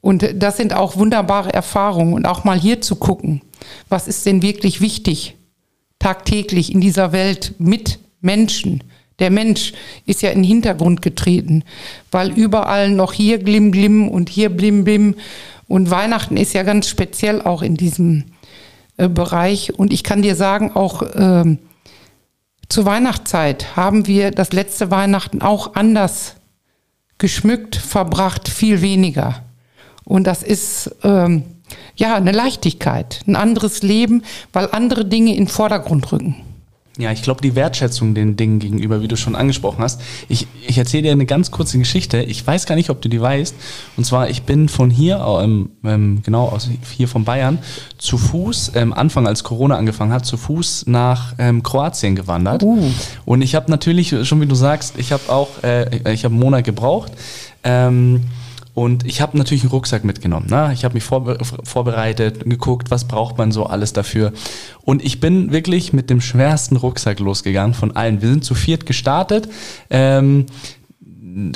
Und 0.00 0.28
das 0.34 0.56
sind 0.56 0.74
auch 0.74 0.96
wunderbare 0.96 1.52
Erfahrungen 1.52 2.14
und 2.14 2.26
auch 2.26 2.44
mal 2.44 2.58
hier 2.58 2.80
zu 2.80 2.96
gucken, 2.96 3.40
was 3.88 4.08
ist 4.08 4.26
denn 4.26 4.42
wirklich 4.42 4.80
wichtig 4.80 5.36
tagtäglich 6.00 6.72
in 6.74 6.80
dieser 6.80 7.12
Welt 7.12 7.54
mit 7.58 8.00
Menschen. 8.20 8.82
Der 9.20 9.30
Mensch 9.30 9.72
ist 10.04 10.20
ja 10.22 10.30
in 10.30 10.38
den 10.38 10.48
Hintergrund 10.48 11.00
getreten, 11.00 11.62
weil 12.10 12.32
überall 12.32 12.90
noch 12.90 13.12
hier 13.12 13.38
Glim 13.38 13.70
Glim 13.70 14.08
und 14.08 14.28
hier 14.28 14.50
Blim 14.50 14.82
Blim 14.82 15.14
und 15.68 15.90
Weihnachten 15.90 16.36
ist 16.36 16.54
ja 16.54 16.64
ganz 16.64 16.88
speziell 16.88 17.40
auch 17.40 17.62
in 17.62 17.76
diesem 17.76 18.24
äh, 18.96 19.08
Bereich. 19.08 19.78
Und 19.78 19.92
ich 19.92 20.02
kann 20.02 20.22
dir 20.22 20.34
sagen, 20.34 20.72
auch 20.74 21.02
äh, 21.02 21.56
zur 22.72 22.86
Weihnachtszeit 22.86 23.76
haben 23.76 24.06
wir 24.06 24.30
das 24.30 24.54
letzte 24.54 24.90
Weihnachten 24.90 25.42
auch 25.42 25.74
anders 25.74 26.36
geschmückt, 27.18 27.76
verbracht, 27.76 28.48
viel 28.48 28.80
weniger. 28.80 29.42
Und 30.04 30.26
das 30.26 30.42
ist 30.42 30.90
ähm, 31.04 31.42
ja 31.96 32.14
eine 32.14 32.32
Leichtigkeit, 32.32 33.20
ein 33.26 33.36
anderes 33.36 33.82
Leben, 33.82 34.22
weil 34.54 34.70
andere 34.72 35.04
Dinge 35.04 35.32
in 35.32 35.44
den 35.44 35.48
Vordergrund 35.48 36.12
rücken. 36.12 36.36
Ja, 36.98 37.10
ich 37.10 37.22
glaube, 37.22 37.40
die 37.40 37.54
Wertschätzung 37.54 38.14
den 38.14 38.36
Dingen 38.36 38.58
gegenüber, 38.58 39.00
wie 39.00 39.08
du 39.08 39.16
schon 39.16 39.34
angesprochen 39.34 39.82
hast. 39.82 40.02
Ich, 40.28 40.46
ich 40.66 40.76
erzähle 40.76 41.04
dir 41.04 41.12
eine 41.12 41.24
ganz 41.24 41.50
kurze 41.50 41.78
Geschichte. 41.78 42.22
Ich 42.22 42.46
weiß 42.46 42.66
gar 42.66 42.74
nicht, 42.74 42.90
ob 42.90 43.00
du 43.00 43.08
die 43.08 43.20
weißt. 43.20 43.54
Und 43.96 44.04
zwar, 44.04 44.28
ich 44.28 44.42
bin 44.42 44.68
von 44.68 44.90
hier, 44.90 45.24
ähm, 45.40 45.70
ähm, 45.84 46.20
genau 46.22 46.48
aus 46.48 46.68
hier 46.94 47.08
von 47.08 47.24
Bayern, 47.24 47.58
zu 47.96 48.18
Fuß, 48.18 48.72
ähm, 48.74 48.92
Anfang 48.92 49.26
als 49.26 49.42
Corona 49.42 49.76
angefangen 49.76 50.12
hat, 50.12 50.26
zu 50.26 50.36
Fuß 50.36 50.84
nach 50.86 51.34
ähm, 51.38 51.62
Kroatien 51.62 52.14
gewandert. 52.14 52.62
Uh. 52.62 52.90
Und 53.24 53.40
ich 53.40 53.54
habe 53.54 53.70
natürlich, 53.70 54.14
schon 54.28 54.42
wie 54.42 54.46
du 54.46 54.54
sagst, 54.54 54.98
ich 54.98 55.12
habe 55.12 55.22
auch, 55.28 55.62
äh, 55.62 56.12
ich 56.12 56.24
habe 56.24 56.34
einen 56.34 56.42
Monat 56.42 56.64
gebraucht. 56.64 57.12
Ähm, 57.64 58.22
und 58.74 59.06
ich 59.06 59.20
habe 59.20 59.36
natürlich 59.36 59.64
einen 59.64 59.70
Rucksack 59.70 60.02
mitgenommen. 60.02 60.46
Ne? 60.48 60.70
Ich 60.72 60.84
habe 60.84 60.94
mich 60.94 61.04
vorbe 61.04 61.38
vorbereitet, 61.62 62.48
geguckt, 62.48 62.90
was 62.90 63.06
braucht 63.06 63.36
man 63.36 63.52
so 63.52 63.66
alles 63.66 63.92
dafür. 63.92 64.32
Und 64.80 65.04
ich 65.04 65.20
bin 65.20 65.52
wirklich 65.52 65.92
mit 65.92 66.08
dem 66.08 66.22
schwersten 66.22 66.76
Rucksack 66.76 67.20
losgegangen 67.20 67.74
von 67.74 67.94
allen. 67.94 68.22
Wir 68.22 68.30
sind 68.30 68.44
zu 68.44 68.54
viert 68.54 68.86
gestartet. 68.86 69.48
Ähm, 69.90 70.46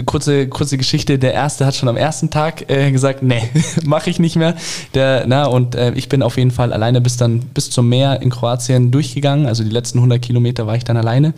kurze, 0.05 0.49
kurze 0.49 0.79
Geschichte. 0.79 1.19
Der 1.19 1.35
erste 1.35 1.67
hat 1.67 1.75
schon 1.75 1.89
am 1.89 1.97
ersten 1.97 2.31
Tag 2.31 2.71
äh, 2.71 2.91
gesagt, 2.91 3.23
nee, 3.23 3.43
mache 3.85 4.11
ich 4.11 4.19
nicht 4.19 4.37
mehr. 4.37 4.55
Der, 4.95 5.25
na, 5.27 5.47
und 5.47 5.75
äh, 5.75 5.93
ich 5.93 6.09
bin 6.09 6.23
auf 6.23 6.37
jeden 6.37 6.51
Fall 6.51 6.73
alleine 6.73 7.01
bis 7.01 7.17
dann 7.17 7.41
bis 7.41 7.71
zum 7.71 7.89
Meer 7.89 8.23
in 8.23 8.31
Kroatien 8.31 8.91
durchgegangen. 8.91 9.47
Also 9.47 9.65
die 9.65 9.71
letzten 9.71 9.99
100 9.99 10.21
Kilometer 10.21 10.67
war 10.67 10.77
ich 10.77 10.85
dann 10.85 10.97
alleine. 10.97 11.35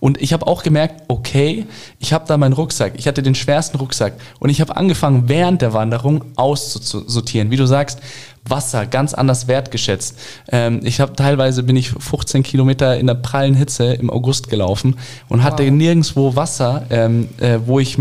Und 0.00 0.20
ich 0.20 0.32
habe 0.32 0.46
auch 0.46 0.62
gemerkt, 0.62 1.02
okay, 1.08 1.66
ich 1.98 2.12
habe 2.12 2.24
da 2.26 2.36
meinen 2.36 2.54
Rucksack. 2.54 2.94
Ich 2.96 3.06
hatte 3.06 3.22
den 3.22 3.34
schwersten 3.34 3.78
Rucksack. 3.78 4.14
Und 4.38 4.50
ich 4.50 4.60
habe 4.60 4.76
angefangen, 4.76 5.24
während 5.28 5.62
der 5.62 5.72
Wanderung 5.72 6.24
auszusortieren. 6.36 7.50
Wie 7.50 7.56
du 7.56 7.66
sagst, 7.66 8.00
Wasser 8.46 8.86
ganz 8.86 9.14
anders 9.14 9.48
wertgeschätzt. 9.48 10.18
Ähm, 10.52 10.80
ich 10.84 11.00
habe 11.00 11.14
teilweise 11.14 11.62
bin 11.62 11.76
ich 11.76 11.90
15 11.90 12.42
Kilometer 12.42 12.98
in 12.98 13.06
der 13.06 13.14
prallen 13.14 13.54
Hitze 13.54 13.94
im 13.94 14.10
August 14.10 14.50
gelaufen 14.50 14.96
und 15.28 15.42
hatte 15.42 15.64
wow. 15.64 15.72
nirgendwo 15.72 16.36
Wasser, 16.36 16.86
ähm, 16.90 17.28
äh, 17.40 17.58
wo 17.64 17.80
ich 17.80 17.98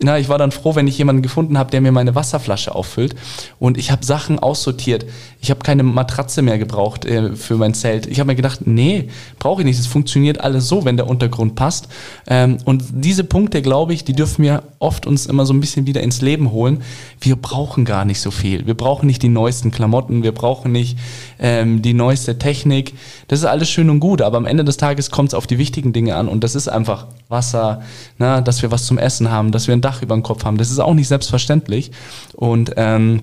na, 0.00 0.18
ich 0.18 0.28
war 0.28 0.38
dann 0.38 0.52
froh, 0.52 0.74
wenn 0.76 0.86
ich 0.86 0.98
jemanden 0.98 1.22
gefunden 1.22 1.58
habe, 1.58 1.70
der 1.70 1.80
mir 1.80 1.92
meine 1.92 2.14
Wasserflasche 2.14 2.74
auffüllt. 2.74 3.16
Und 3.58 3.78
ich 3.78 3.90
habe 3.90 4.04
Sachen 4.04 4.38
aussortiert. 4.38 5.06
Ich 5.40 5.50
habe 5.50 5.60
keine 5.60 5.84
Matratze 5.84 6.42
mehr 6.42 6.58
gebraucht 6.58 7.04
äh, 7.04 7.36
für 7.36 7.56
mein 7.56 7.72
Zelt. 7.72 8.06
Ich 8.06 8.18
habe 8.18 8.26
mir 8.26 8.34
gedacht, 8.34 8.66
nee, 8.66 9.08
brauche 9.38 9.62
ich 9.62 9.66
nicht. 9.66 9.78
Es 9.78 9.86
funktioniert 9.86 10.40
alles 10.40 10.66
so, 10.66 10.84
wenn 10.84 10.96
der 10.96 11.06
Untergrund 11.06 11.54
passt. 11.54 11.88
Ähm, 12.26 12.58
und 12.64 12.82
diese 12.90 13.22
Punkte, 13.22 13.62
glaube 13.62 13.94
ich, 13.94 14.04
die 14.04 14.14
dürfen 14.14 14.42
wir 14.42 14.64
oft 14.80 15.06
uns 15.06 15.26
immer 15.26 15.46
so 15.46 15.54
ein 15.54 15.60
bisschen 15.60 15.86
wieder 15.86 16.02
ins 16.02 16.22
Leben 16.22 16.50
holen. 16.50 16.82
Wir 17.20 17.36
brauchen 17.36 17.84
gar 17.84 18.04
nicht 18.04 18.20
so 18.20 18.32
viel. 18.32 18.66
Wir 18.66 18.74
brauchen 18.74 19.06
nicht 19.06 19.22
die 19.22 19.28
neuesten 19.28 19.70
Klamotten. 19.70 20.24
Wir 20.24 20.32
brauchen 20.32 20.72
nicht 20.72 20.98
ähm, 21.38 21.82
die 21.82 21.94
neueste 21.94 22.38
Technik. 22.38 22.94
Das 23.28 23.38
ist 23.38 23.44
alles 23.44 23.70
schön 23.70 23.90
und 23.90 24.00
gut. 24.00 24.22
Aber 24.22 24.38
am 24.38 24.46
Ende 24.46 24.64
des 24.64 24.76
Tages 24.76 25.10
kommt 25.12 25.28
es 25.28 25.34
auf 25.34 25.46
die 25.46 25.58
wichtigen 25.58 25.92
Dinge 25.92 26.16
an. 26.16 26.26
Und 26.26 26.42
das 26.42 26.56
ist 26.56 26.66
einfach 26.66 27.06
Wasser, 27.28 27.82
na, 28.18 28.40
dass 28.40 28.62
wir 28.62 28.72
was 28.72 28.86
zum 28.86 28.98
Essen 28.98 29.30
haben, 29.30 29.52
dass 29.52 29.68
wir 29.68 29.74
ein 29.74 29.82
Dach 29.82 30.02
über 30.02 30.16
dem 30.16 30.24
Kopf 30.24 30.44
haben. 30.44 30.58
Das 30.58 30.72
ist 30.72 30.80
auch 30.80 30.94
nicht 30.94 31.08
selbstverständlich. 31.08 31.92
Und 32.34 32.72
ähm, 32.76 33.22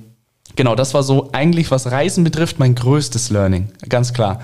genau, 0.56 0.76
das 0.76 0.94
war 0.94 1.04
so 1.04 1.30
eigentlich, 1.32 1.72
was 1.72 1.92
Reisen 1.92 2.24
betrifft, 2.24 2.60
mein 2.60 2.76
größtes 2.76 3.30
Learning. 3.30 3.70
Ganz 3.88 4.14
klar. 4.14 4.40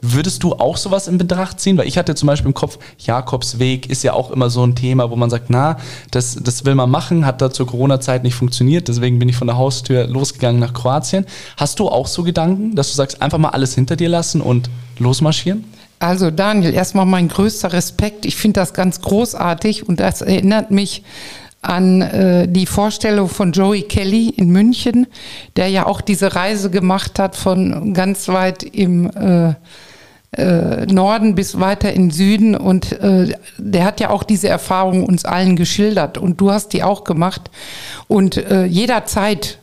Würdest 0.00 0.42
du 0.42 0.52
auch 0.52 0.76
sowas 0.76 1.08
in 1.08 1.16
Betracht 1.16 1.60
ziehen? 1.60 1.78
Weil 1.78 1.88
ich 1.88 1.96
hatte 1.96 2.14
zum 2.14 2.26
Beispiel 2.26 2.48
im 2.48 2.54
Kopf, 2.54 2.78
Jakobsweg 2.98 3.88
ist 3.88 4.02
ja 4.02 4.12
auch 4.12 4.30
immer 4.30 4.50
so 4.50 4.62
ein 4.64 4.74
Thema, 4.74 5.10
wo 5.10 5.16
man 5.16 5.30
sagt, 5.30 5.48
na, 5.48 5.78
das, 6.10 6.36
das 6.42 6.66
will 6.66 6.74
man 6.74 6.90
machen, 6.90 7.24
hat 7.24 7.40
da 7.40 7.50
zur 7.50 7.66
Corona-Zeit 7.66 8.22
nicht 8.22 8.34
funktioniert, 8.34 8.88
deswegen 8.88 9.18
bin 9.18 9.28
ich 9.30 9.36
von 9.36 9.46
der 9.46 9.56
Haustür 9.56 10.06
losgegangen 10.06 10.60
nach 10.60 10.74
Kroatien. 10.74 11.24
Hast 11.56 11.80
du 11.80 11.88
auch 11.88 12.06
so 12.06 12.22
Gedanken, 12.22 12.74
dass 12.74 12.90
du 12.90 12.96
sagst, 12.96 13.22
einfach 13.22 13.38
mal 13.38 13.50
alles 13.50 13.74
hinter 13.74 13.96
dir 13.96 14.10
lassen 14.10 14.42
und 14.42 14.68
losmarschieren? 14.98 15.64
Also 16.00 16.30
Daniel, 16.30 16.74
erstmal 16.74 17.06
mein 17.06 17.28
größter 17.28 17.72
Respekt. 17.72 18.26
Ich 18.26 18.36
finde 18.36 18.60
das 18.60 18.74
ganz 18.74 19.00
großartig 19.00 19.88
und 19.88 20.00
das 20.00 20.20
erinnert 20.20 20.70
mich 20.70 21.02
an 21.64 22.02
äh, 22.02 22.48
die 22.48 22.66
Vorstellung 22.66 23.28
von 23.28 23.52
Joey 23.52 23.82
Kelly 23.82 24.28
in 24.30 24.50
München, 24.50 25.06
der 25.56 25.68
ja 25.68 25.86
auch 25.86 26.00
diese 26.00 26.34
Reise 26.34 26.70
gemacht 26.70 27.18
hat 27.18 27.36
von 27.36 27.94
ganz 27.94 28.28
weit 28.28 28.62
im 28.62 29.10
äh, 29.10 29.54
äh, 30.36 30.86
Norden 30.86 31.34
bis 31.34 31.60
weiter 31.60 31.92
in 31.92 32.10
Süden 32.10 32.56
und 32.56 32.92
äh, 32.92 33.34
der 33.58 33.84
hat 33.84 34.00
ja 34.00 34.10
auch 34.10 34.24
diese 34.24 34.48
Erfahrung 34.48 35.04
uns 35.04 35.24
allen 35.24 35.54
geschildert 35.54 36.18
und 36.18 36.40
du 36.40 36.50
hast 36.50 36.72
die 36.72 36.82
auch 36.82 37.04
gemacht 37.04 37.50
und 38.08 38.36
äh, 38.36 38.64
jederzeit 38.64 39.58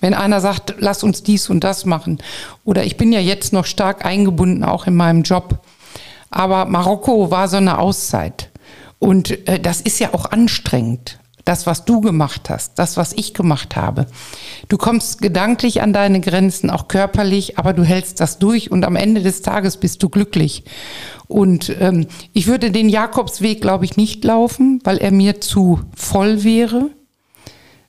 wenn 0.00 0.14
einer 0.14 0.40
sagt, 0.40 0.76
lass 0.78 1.02
uns 1.02 1.24
dies 1.24 1.50
und 1.50 1.64
das 1.64 1.86
machen 1.86 2.18
oder 2.64 2.84
ich 2.84 2.96
bin 2.96 3.12
ja 3.12 3.20
jetzt 3.20 3.52
noch 3.52 3.64
stark 3.64 4.04
eingebunden 4.04 4.62
auch 4.62 4.86
in 4.86 4.94
meinem 4.94 5.22
Job, 5.22 5.64
aber 6.30 6.66
Marokko 6.66 7.30
war 7.30 7.48
so 7.48 7.56
eine 7.56 7.78
Auszeit 7.78 8.50
und 9.02 9.48
äh, 9.48 9.58
das 9.58 9.80
ist 9.80 9.98
ja 9.98 10.14
auch 10.14 10.30
anstrengend. 10.30 11.18
Das, 11.44 11.66
was 11.66 11.84
du 11.84 12.00
gemacht 12.00 12.48
hast, 12.50 12.78
das, 12.78 12.96
was 12.96 13.12
ich 13.12 13.34
gemacht 13.34 13.74
habe. 13.74 14.06
Du 14.68 14.78
kommst 14.78 15.20
gedanklich 15.20 15.82
an 15.82 15.92
deine 15.92 16.20
Grenzen, 16.20 16.70
auch 16.70 16.86
körperlich, 16.86 17.58
aber 17.58 17.72
du 17.72 17.82
hältst 17.82 18.20
das 18.20 18.38
durch 18.38 18.70
und 18.70 18.84
am 18.84 18.94
Ende 18.94 19.20
des 19.20 19.42
Tages 19.42 19.76
bist 19.76 20.04
du 20.04 20.08
glücklich. 20.08 20.62
Und 21.26 21.74
ähm, 21.80 22.06
ich 22.32 22.46
würde 22.46 22.70
den 22.70 22.88
Jakobsweg, 22.88 23.60
glaube 23.60 23.86
ich, 23.86 23.96
nicht 23.96 24.22
laufen, 24.22 24.80
weil 24.84 24.98
er 24.98 25.10
mir 25.10 25.40
zu 25.40 25.80
voll 25.96 26.44
wäre. 26.44 26.90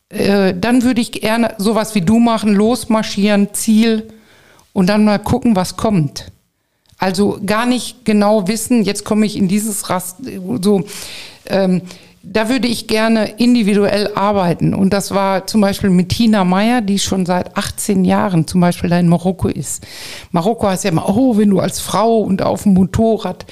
Äh, 0.10 0.56
dann 0.60 0.82
würde 0.82 1.02
ich 1.02 1.12
gerne 1.12 1.54
sowas 1.60 1.94
wie 1.94 2.02
du 2.02 2.18
machen, 2.18 2.56
losmarschieren, 2.56 3.54
Ziel 3.54 4.08
und 4.74 4.88
dann 4.88 5.06
mal 5.06 5.20
gucken, 5.20 5.56
was 5.56 5.78
kommt. 5.78 6.33
Also 7.04 7.38
gar 7.46 7.66
nicht 7.66 8.06
genau 8.06 8.48
wissen, 8.48 8.82
jetzt 8.84 9.04
komme 9.04 9.26
ich 9.26 9.36
in 9.36 9.50
dieses 9.50 9.90
Rast, 9.90 10.20
so, 10.62 10.84
ähm, 11.48 11.82
da 12.24 12.48
würde 12.48 12.70
ich 12.70 12.88
gerne 12.88 13.26
individuell 13.40 14.12
arbeiten. 14.16 14.74
Und 14.74 14.94
das 14.94 15.14
war 15.14 15.46
zum 15.46 15.60
Beispiel 15.60 15.90
mit 15.90 16.08
Tina 16.08 16.46
Meyer, 16.46 16.80
die 16.80 17.00
schon 17.00 17.26
seit 17.26 17.58
18 17.58 18.06
Jahren 18.06 18.48
zum 18.48 18.62
Beispiel 18.62 18.90
da 18.90 18.98
in 18.98 19.10
Marokko 19.10 19.50
ist. 19.50 19.86
Marokko 20.32 20.68
heißt 20.68 20.86
ja 20.86 20.92
immer, 20.92 21.10
oh, 21.10 21.36
wenn 21.36 21.50
du 21.50 21.60
als 21.60 21.82
Frau 21.82 22.20
und 22.20 22.42
auf 22.42 22.64
dem 22.64 22.74
Motorrad. 22.74 23.46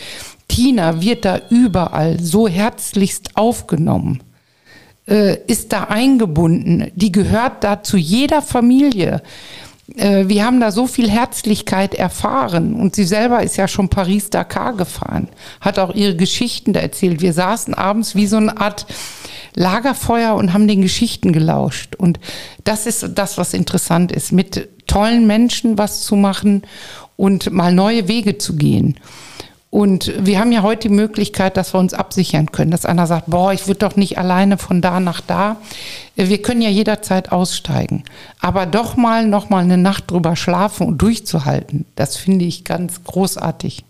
Tina 0.47 1.01
wird 1.01 1.25
da 1.25 1.41
überall 1.49 2.21
so 2.21 2.47
herzlichst 2.47 3.35
aufgenommen, 3.35 4.23
äh, 5.09 5.35
ist 5.47 5.73
da 5.73 5.83
eingebunden, 5.89 6.89
die 6.95 7.11
gehört 7.11 7.65
da 7.65 7.83
zu 7.83 7.97
jeder 7.97 8.41
Familie. 8.41 9.21
Äh, 9.95 10.27
wir 10.27 10.45
haben 10.45 10.59
da 10.59 10.71
so 10.71 10.87
viel 10.87 11.09
Herzlichkeit 11.09 11.95
erfahren 11.95 12.75
und 12.75 12.95
sie 12.95 13.03
selber 13.03 13.43
ist 13.43 13.57
ja 13.57 13.67
schon 13.67 13.89
Paris-Dakar 13.89 14.73
gefahren, 14.73 15.27
hat 15.59 15.79
auch 15.79 15.93
ihre 15.93 16.15
Geschichten 16.15 16.73
da 16.73 16.79
erzählt. 16.79 17.21
Wir 17.21 17.33
saßen 17.33 17.73
abends 17.73 18.15
wie 18.15 18.27
so 18.27 18.37
eine 18.37 18.59
Art 18.59 18.85
Lagerfeuer 19.53 20.35
und 20.35 20.53
haben 20.53 20.67
den 20.67 20.81
Geschichten 20.81 21.33
gelauscht. 21.33 21.95
Und 21.95 22.19
das 22.63 22.85
ist 22.85 23.09
das, 23.15 23.37
was 23.37 23.53
interessant 23.53 24.11
ist, 24.11 24.31
mit 24.31 24.69
tollen 24.87 25.27
Menschen 25.27 25.77
was 25.77 26.03
zu 26.03 26.15
machen 26.15 26.63
und 27.17 27.51
mal 27.51 27.73
neue 27.73 28.07
Wege 28.07 28.37
zu 28.37 28.55
gehen. 28.55 28.97
Und 29.71 30.11
wir 30.19 30.37
haben 30.37 30.51
ja 30.51 30.63
heute 30.63 30.89
die 30.89 30.93
Möglichkeit, 30.93 31.55
dass 31.55 31.73
wir 31.73 31.79
uns 31.79 31.93
absichern 31.93 32.51
können, 32.51 32.71
dass 32.71 32.85
einer 32.85 33.07
sagt, 33.07 33.27
boah, 33.27 33.53
ich 33.53 33.67
würde 33.67 33.79
doch 33.79 33.95
nicht 33.95 34.17
alleine 34.17 34.57
von 34.57 34.81
da 34.81 34.99
nach 34.99 35.21
da. 35.21 35.55
Wir 36.17 36.41
können 36.41 36.61
ja 36.61 36.69
jederzeit 36.69 37.31
aussteigen. 37.31 38.03
Aber 38.41 38.65
doch 38.65 38.97
mal 38.97 39.25
noch 39.25 39.49
mal 39.49 39.63
eine 39.63 39.77
Nacht 39.77 40.11
drüber 40.11 40.35
schlafen 40.35 40.87
und 40.87 41.01
durchzuhalten, 41.01 41.85
das 41.95 42.17
finde 42.17 42.43
ich 42.43 42.65
ganz 42.65 43.05
großartig 43.05 43.85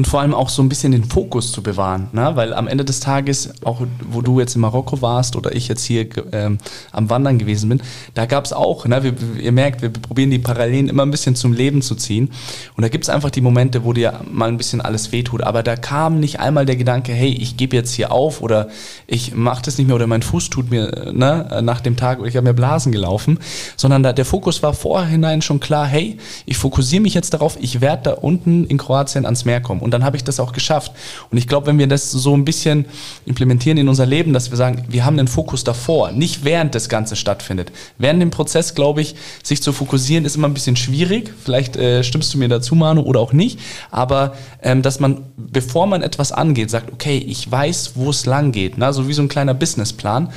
und 0.00 0.06
vor 0.06 0.22
allem 0.22 0.32
auch 0.32 0.48
so 0.48 0.62
ein 0.62 0.70
bisschen 0.70 0.92
den 0.92 1.04
Fokus 1.04 1.52
zu 1.52 1.62
bewahren, 1.62 2.08
ne? 2.12 2.30
weil 2.34 2.54
am 2.54 2.68
Ende 2.68 2.86
des 2.86 3.00
Tages, 3.00 3.52
auch 3.64 3.82
wo 4.08 4.22
du 4.22 4.40
jetzt 4.40 4.54
in 4.54 4.62
Marokko 4.62 5.02
warst 5.02 5.36
oder 5.36 5.54
ich 5.54 5.68
jetzt 5.68 5.84
hier 5.84 6.08
ähm, 6.32 6.56
am 6.90 7.10
Wandern 7.10 7.38
gewesen 7.38 7.68
bin, 7.68 7.82
da 8.14 8.24
gab 8.24 8.46
es 8.46 8.54
auch, 8.54 8.86
ne? 8.86 9.02
Wir, 9.02 9.12
ihr 9.38 9.52
merkt, 9.52 9.82
wir 9.82 9.90
probieren 9.90 10.30
die 10.30 10.38
Parallelen 10.38 10.88
immer 10.88 11.02
ein 11.02 11.10
bisschen 11.10 11.36
zum 11.36 11.52
Leben 11.52 11.82
zu 11.82 11.96
ziehen 11.96 12.30
und 12.78 12.82
da 12.82 12.88
gibt 12.88 13.04
es 13.04 13.10
einfach 13.10 13.28
die 13.28 13.42
Momente, 13.42 13.84
wo 13.84 13.92
dir 13.92 14.22
mal 14.32 14.48
ein 14.48 14.56
bisschen 14.56 14.80
alles 14.80 15.12
wehtut, 15.12 15.42
aber 15.42 15.62
da 15.62 15.76
kam 15.76 16.18
nicht 16.18 16.40
einmal 16.40 16.64
der 16.64 16.76
Gedanke, 16.76 17.12
hey, 17.12 17.34
ich 17.34 17.58
gebe 17.58 17.76
jetzt 17.76 17.92
hier 17.92 18.10
auf 18.10 18.40
oder 18.40 18.68
ich 19.06 19.34
mache 19.34 19.60
das 19.60 19.76
nicht 19.76 19.86
mehr 19.86 19.96
oder 19.96 20.06
mein 20.06 20.22
Fuß 20.22 20.48
tut 20.48 20.70
mir 20.70 21.12
ne? 21.12 21.60
nach 21.62 21.82
dem 21.82 21.98
Tag 21.98 22.20
oder 22.20 22.28
ich 22.28 22.38
habe 22.38 22.48
mir 22.48 22.54
Blasen 22.54 22.90
gelaufen, 22.90 23.38
sondern 23.76 24.02
da, 24.02 24.14
der 24.14 24.24
Fokus 24.24 24.62
war 24.62 24.72
vorhinein 24.72 25.42
schon 25.42 25.60
klar, 25.60 25.86
hey, 25.86 26.16
ich 26.46 26.56
fokussiere 26.56 27.02
mich 27.02 27.12
jetzt 27.12 27.34
darauf, 27.34 27.58
ich 27.60 27.82
werde 27.82 28.04
da 28.04 28.12
unten 28.12 28.64
in 28.64 28.78
Kroatien 28.78 29.26
ans 29.26 29.44
Meer 29.44 29.60
kommen 29.60 29.82
und 29.82 29.89
dann 29.90 30.04
habe 30.04 30.16
ich 30.16 30.24
das 30.24 30.40
auch 30.40 30.52
geschafft. 30.52 30.92
Und 31.30 31.38
ich 31.38 31.46
glaube, 31.46 31.66
wenn 31.66 31.78
wir 31.78 31.86
das 31.86 32.10
so 32.10 32.36
ein 32.36 32.44
bisschen 32.44 32.86
implementieren 33.26 33.78
in 33.78 33.88
unser 33.88 34.06
Leben, 34.06 34.32
dass 34.32 34.50
wir 34.50 34.56
sagen, 34.56 34.84
wir 34.88 35.04
haben 35.04 35.16
den 35.16 35.28
Fokus 35.28 35.64
davor, 35.64 36.12
nicht 36.12 36.44
während 36.44 36.74
das 36.74 36.88
Ganze 36.88 37.16
stattfindet. 37.16 37.72
Während 37.98 38.20
dem 38.22 38.30
Prozess, 38.30 38.74
glaube 38.74 39.00
ich, 39.00 39.14
sich 39.42 39.62
zu 39.62 39.72
fokussieren, 39.72 40.24
ist 40.24 40.36
immer 40.36 40.48
ein 40.48 40.54
bisschen 40.54 40.76
schwierig. 40.76 41.32
Vielleicht 41.44 41.76
äh, 41.76 42.02
stimmst 42.04 42.32
du 42.34 42.38
mir 42.38 42.48
dazu, 42.48 42.74
Manu, 42.74 43.02
oder 43.02 43.20
auch 43.20 43.32
nicht. 43.32 43.58
Aber 43.90 44.34
ähm, 44.62 44.82
dass 44.82 45.00
man, 45.00 45.24
bevor 45.36 45.86
man 45.86 46.02
etwas 46.02 46.32
angeht, 46.32 46.70
sagt, 46.70 46.92
okay, 46.92 47.18
ich 47.18 47.50
weiß, 47.50 47.92
wo 47.94 48.10
es 48.10 48.26
lang 48.26 48.52
geht. 48.52 48.78
Ne? 48.78 48.92
So 48.92 49.08
wie 49.08 49.12
so 49.12 49.22
ein 49.22 49.28
kleiner 49.28 49.54
Businessplan. 49.54 50.30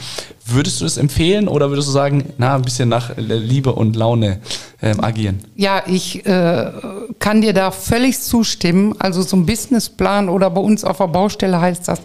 Würdest 0.45 0.81
du 0.81 0.85
es 0.85 0.97
empfehlen 0.97 1.47
oder 1.47 1.69
würdest 1.69 1.87
du 1.87 1.93
sagen, 1.93 2.33
na, 2.37 2.55
ein 2.55 2.63
bisschen 2.63 2.89
nach 2.89 3.15
Liebe 3.15 3.71
und 3.73 3.95
Laune 3.95 4.39
ähm, 4.81 5.01
agieren? 5.01 5.39
Ja, 5.55 5.83
ich 5.87 6.25
äh, 6.25 6.71
kann 7.19 7.41
dir 7.41 7.53
da 7.53 7.71
völlig 7.71 8.21
zustimmen. 8.21 8.95
Also 8.99 9.21
so 9.21 9.37
ein 9.37 9.45
Businessplan 9.45 10.29
oder 10.29 10.49
bei 10.49 10.61
uns 10.61 10.83
auf 10.83 10.97
der 10.97 11.07
Baustelle 11.07 11.59
heißt 11.59 11.87
das 11.87 12.01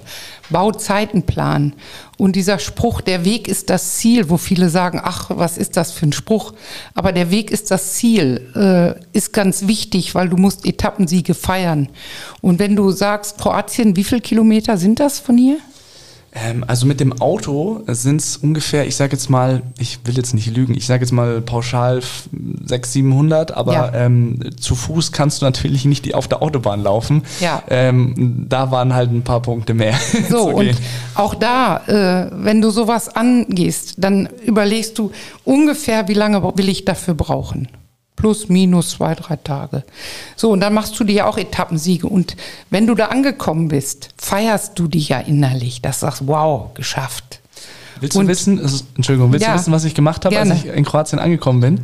Bauzeitenplan. 0.51 1.75
Und 2.17 2.37
dieser 2.37 2.59
Spruch, 2.59 3.01
der 3.01 3.25
Weg 3.25 3.49
ist 3.49 3.71
das 3.71 3.97
Ziel, 3.97 4.31
wo 4.31 4.37
viele 4.37 4.69
sagen, 4.71 5.01
ach, 5.03 5.31
was 5.35 5.59
ist 5.59 5.77
das 5.77 5.93
für 5.93 6.07
ein 6.07 6.13
Spruch? 6.13 6.53
Aber 6.95 7.13
der 7.13 7.31
Weg 7.31 7.51
ist 7.51 7.71
das 7.71 7.95
Ziel, 7.95 8.47
äh, 8.55 9.17
ist 9.17 9.33
ganz 9.33 9.67
wichtig, 9.67 10.15
weil 10.15 10.29
du 10.29 10.37
musst 10.37 10.67
Etappensiege 10.67 11.35
feiern. 11.35 11.89
Und 12.41 12.59
wenn 12.59 12.77
du 12.77 12.91
sagst, 12.91 13.39
Kroatien, 13.39 13.97
wie 13.97 14.05
viele 14.05 14.21
Kilometer 14.21 14.77
sind 14.77 15.01
das 15.01 15.19
von 15.21 15.37
hier? 15.37 15.59
Ähm, 16.45 16.65
also 16.67 16.87
mit 16.87 17.01
dem 17.01 17.21
Auto 17.21 17.83
sind 17.87 18.21
es 18.21 18.37
ungefähr, 18.37 18.87
ich 18.87 18.97
sage 18.97 19.13
jetzt 19.13 19.29
mal, 19.31 19.63
ich 19.79 19.99
will 20.05 20.17
jetzt 20.17 20.35
nicht 20.35 20.55
lügen, 20.55 20.75
ich 20.75 20.87
sage 20.87 21.03
jetzt 21.05 21.13
mal 21.13 21.41
pauschal 21.41 22.01
600, 22.01 22.87
700, 22.87 23.57
aber 23.57 23.73
Ja. 23.73 23.95
ähm, 23.95 24.41
zu 24.61 24.75
Fuß 24.75 25.13
kannst 25.13 25.41
du 25.43 25.47
natürlich 25.47 25.85
nicht 25.85 26.15
auf 26.15 26.29
der 26.29 26.43
Autobahn 26.43 26.83
laufen. 26.83 27.23
Ja. 27.41 27.63
Ähm, 27.69 28.47
da 28.49 28.71
waren 28.71 28.95
halt 28.95 29.11
ein 29.11 29.23
paar 29.23 29.41
Punkte 29.43 29.75
mehr. 29.75 29.95
So, 30.29 30.51
zu 30.51 30.57
und 30.57 30.75
auch 31.15 31.35
da, 31.35 31.79
äh, 31.87 32.31
wenn 32.33 32.61
du 32.61 32.71
sowas 32.71 33.09
angehst, 33.09 33.95
dann 33.99 34.29
überlegst 34.45 34.99
du 34.99 35.11
ungefähr, 35.45 36.09
wie 36.09 36.15
lange 36.15 36.43
will 36.57 36.69
ich 36.69 36.85
dafür 36.85 37.15
brauchen. 37.15 37.69
Plus, 38.19 38.49
minus 38.49 38.91
zwei, 38.91 39.15
drei 39.15 39.37
Tage. 39.37 39.85
So, 40.35 40.51
und 40.51 40.59
dann 40.61 40.75
machst 40.75 40.99
du 40.99 41.05
dir 41.05 41.13
ja 41.15 41.27
auch 41.27 41.39
Etappensiege. 41.39 42.09
Und 42.09 42.37
wenn 42.69 42.87
du 42.89 42.97
da 42.97 43.07
angekommen 43.07 43.69
bist, 43.69 44.09
feierst 44.19 44.77
du 44.79 44.89
dich 44.89 45.09
ja 45.11 45.21
innerlich. 45.21 45.83
Das 45.83 46.01
sagst, 46.01 46.27
wow, 46.27 46.75
geschafft. 46.75 47.39
Willst 48.01 48.17
du 48.17 48.21
Und- 48.21 48.29
wissen, 48.29 48.61
Entschuldigung, 48.97 49.31
willst 49.33 49.47
Ja, 49.47 49.53
du 49.53 49.59
wissen, 49.61 49.73
was 49.73 49.85
ich 49.85 49.95
gemacht 49.95 50.25
habe, 50.25 50.37
als 50.39 50.51
ich 50.51 50.67
in 50.67 50.85
Kroatien 50.85 51.21
angekommen 51.21 51.61
bin? 51.61 51.81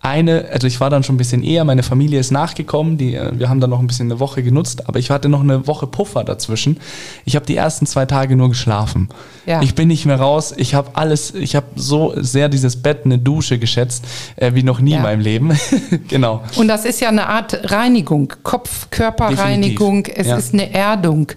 Eine, 0.00 0.48
also 0.52 0.68
ich 0.68 0.78
war 0.78 0.90
dann 0.90 1.02
schon 1.02 1.16
ein 1.16 1.18
bisschen 1.18 1.42
eher, 1.42 1.64
meine 1.64 1.82
Familie 1.82 2.20
ist 2.20 2.30
nachgekommen, 2.30 2.98
die, 2.98 3.16
äh, 3.16 3.36
wir 3.36 3.48
haben 3.48 3.60
dann 3.60 3.70
noch 3.70 3.80
ein 3.80 3.88
bisschen 3.88 4.06
eine 4.06 4.20
Woche 4.20 4.44
genutzt, 4.44 4.88
aber 4.88 5.00
ich 5.00 5.10
hatte 5.10 5.28
noch 5.28 5.40
eine 5.40 5.66
Woche 5.66 5.88
Puffer 5.88 6.22
dazwischen. 6.22 6.78
Ich 7.24 7.34
habe 7.34 7.44
die 7.44 7.56
ersten 7.56 7.84
zwei 7.84 8.06
Tage 8.06 8.36
nur 8.36 8.48
geschlafen. 8.48 9.08
Ja. 9.44 9.60
Ich 9.60 9.74
bin 9.74 9.88
nicht 9.88 10.06
mehr 10.06 10.20
raus, 10.20 10.54
ich 10.56 10.74
habe 10.76 10.90
alles, 10.94 11.34
ich 11.34 11.56
habe 11.56 11.66
so 11.74 12.14
sehr 12.16 12.48
dieses 12.48 12.76
Bett, 12.80 13.00
eine 13.04 13.18
Dusche 13.18 13.58
geschätzt, 13.58 14.04
äh, 14.36 14.54
wie 14.54 14.62
noch 14.62 14.78
nie 14.78 14.92
Ja. 14.92 14.98
in 14.98 15.02
meinem 15.02 15.20
Leben. 15.20 15.58
genau. 16.08 16.44
Und 16.56 16.68
das 16.68 16.84
ist 16.84 17.00
ja 17.00 17.08
eine 17.08 17.26
Art 17.26 17.72
Reinigung, 17.72 18.32
Kopf-Körper-Reinigung. 18.44 20.06
Es 20.06 20.28
ja. 20.28 20.36
ist 20.36 20.54
eine 20.54 20.72
Erdung. 20.72 21.32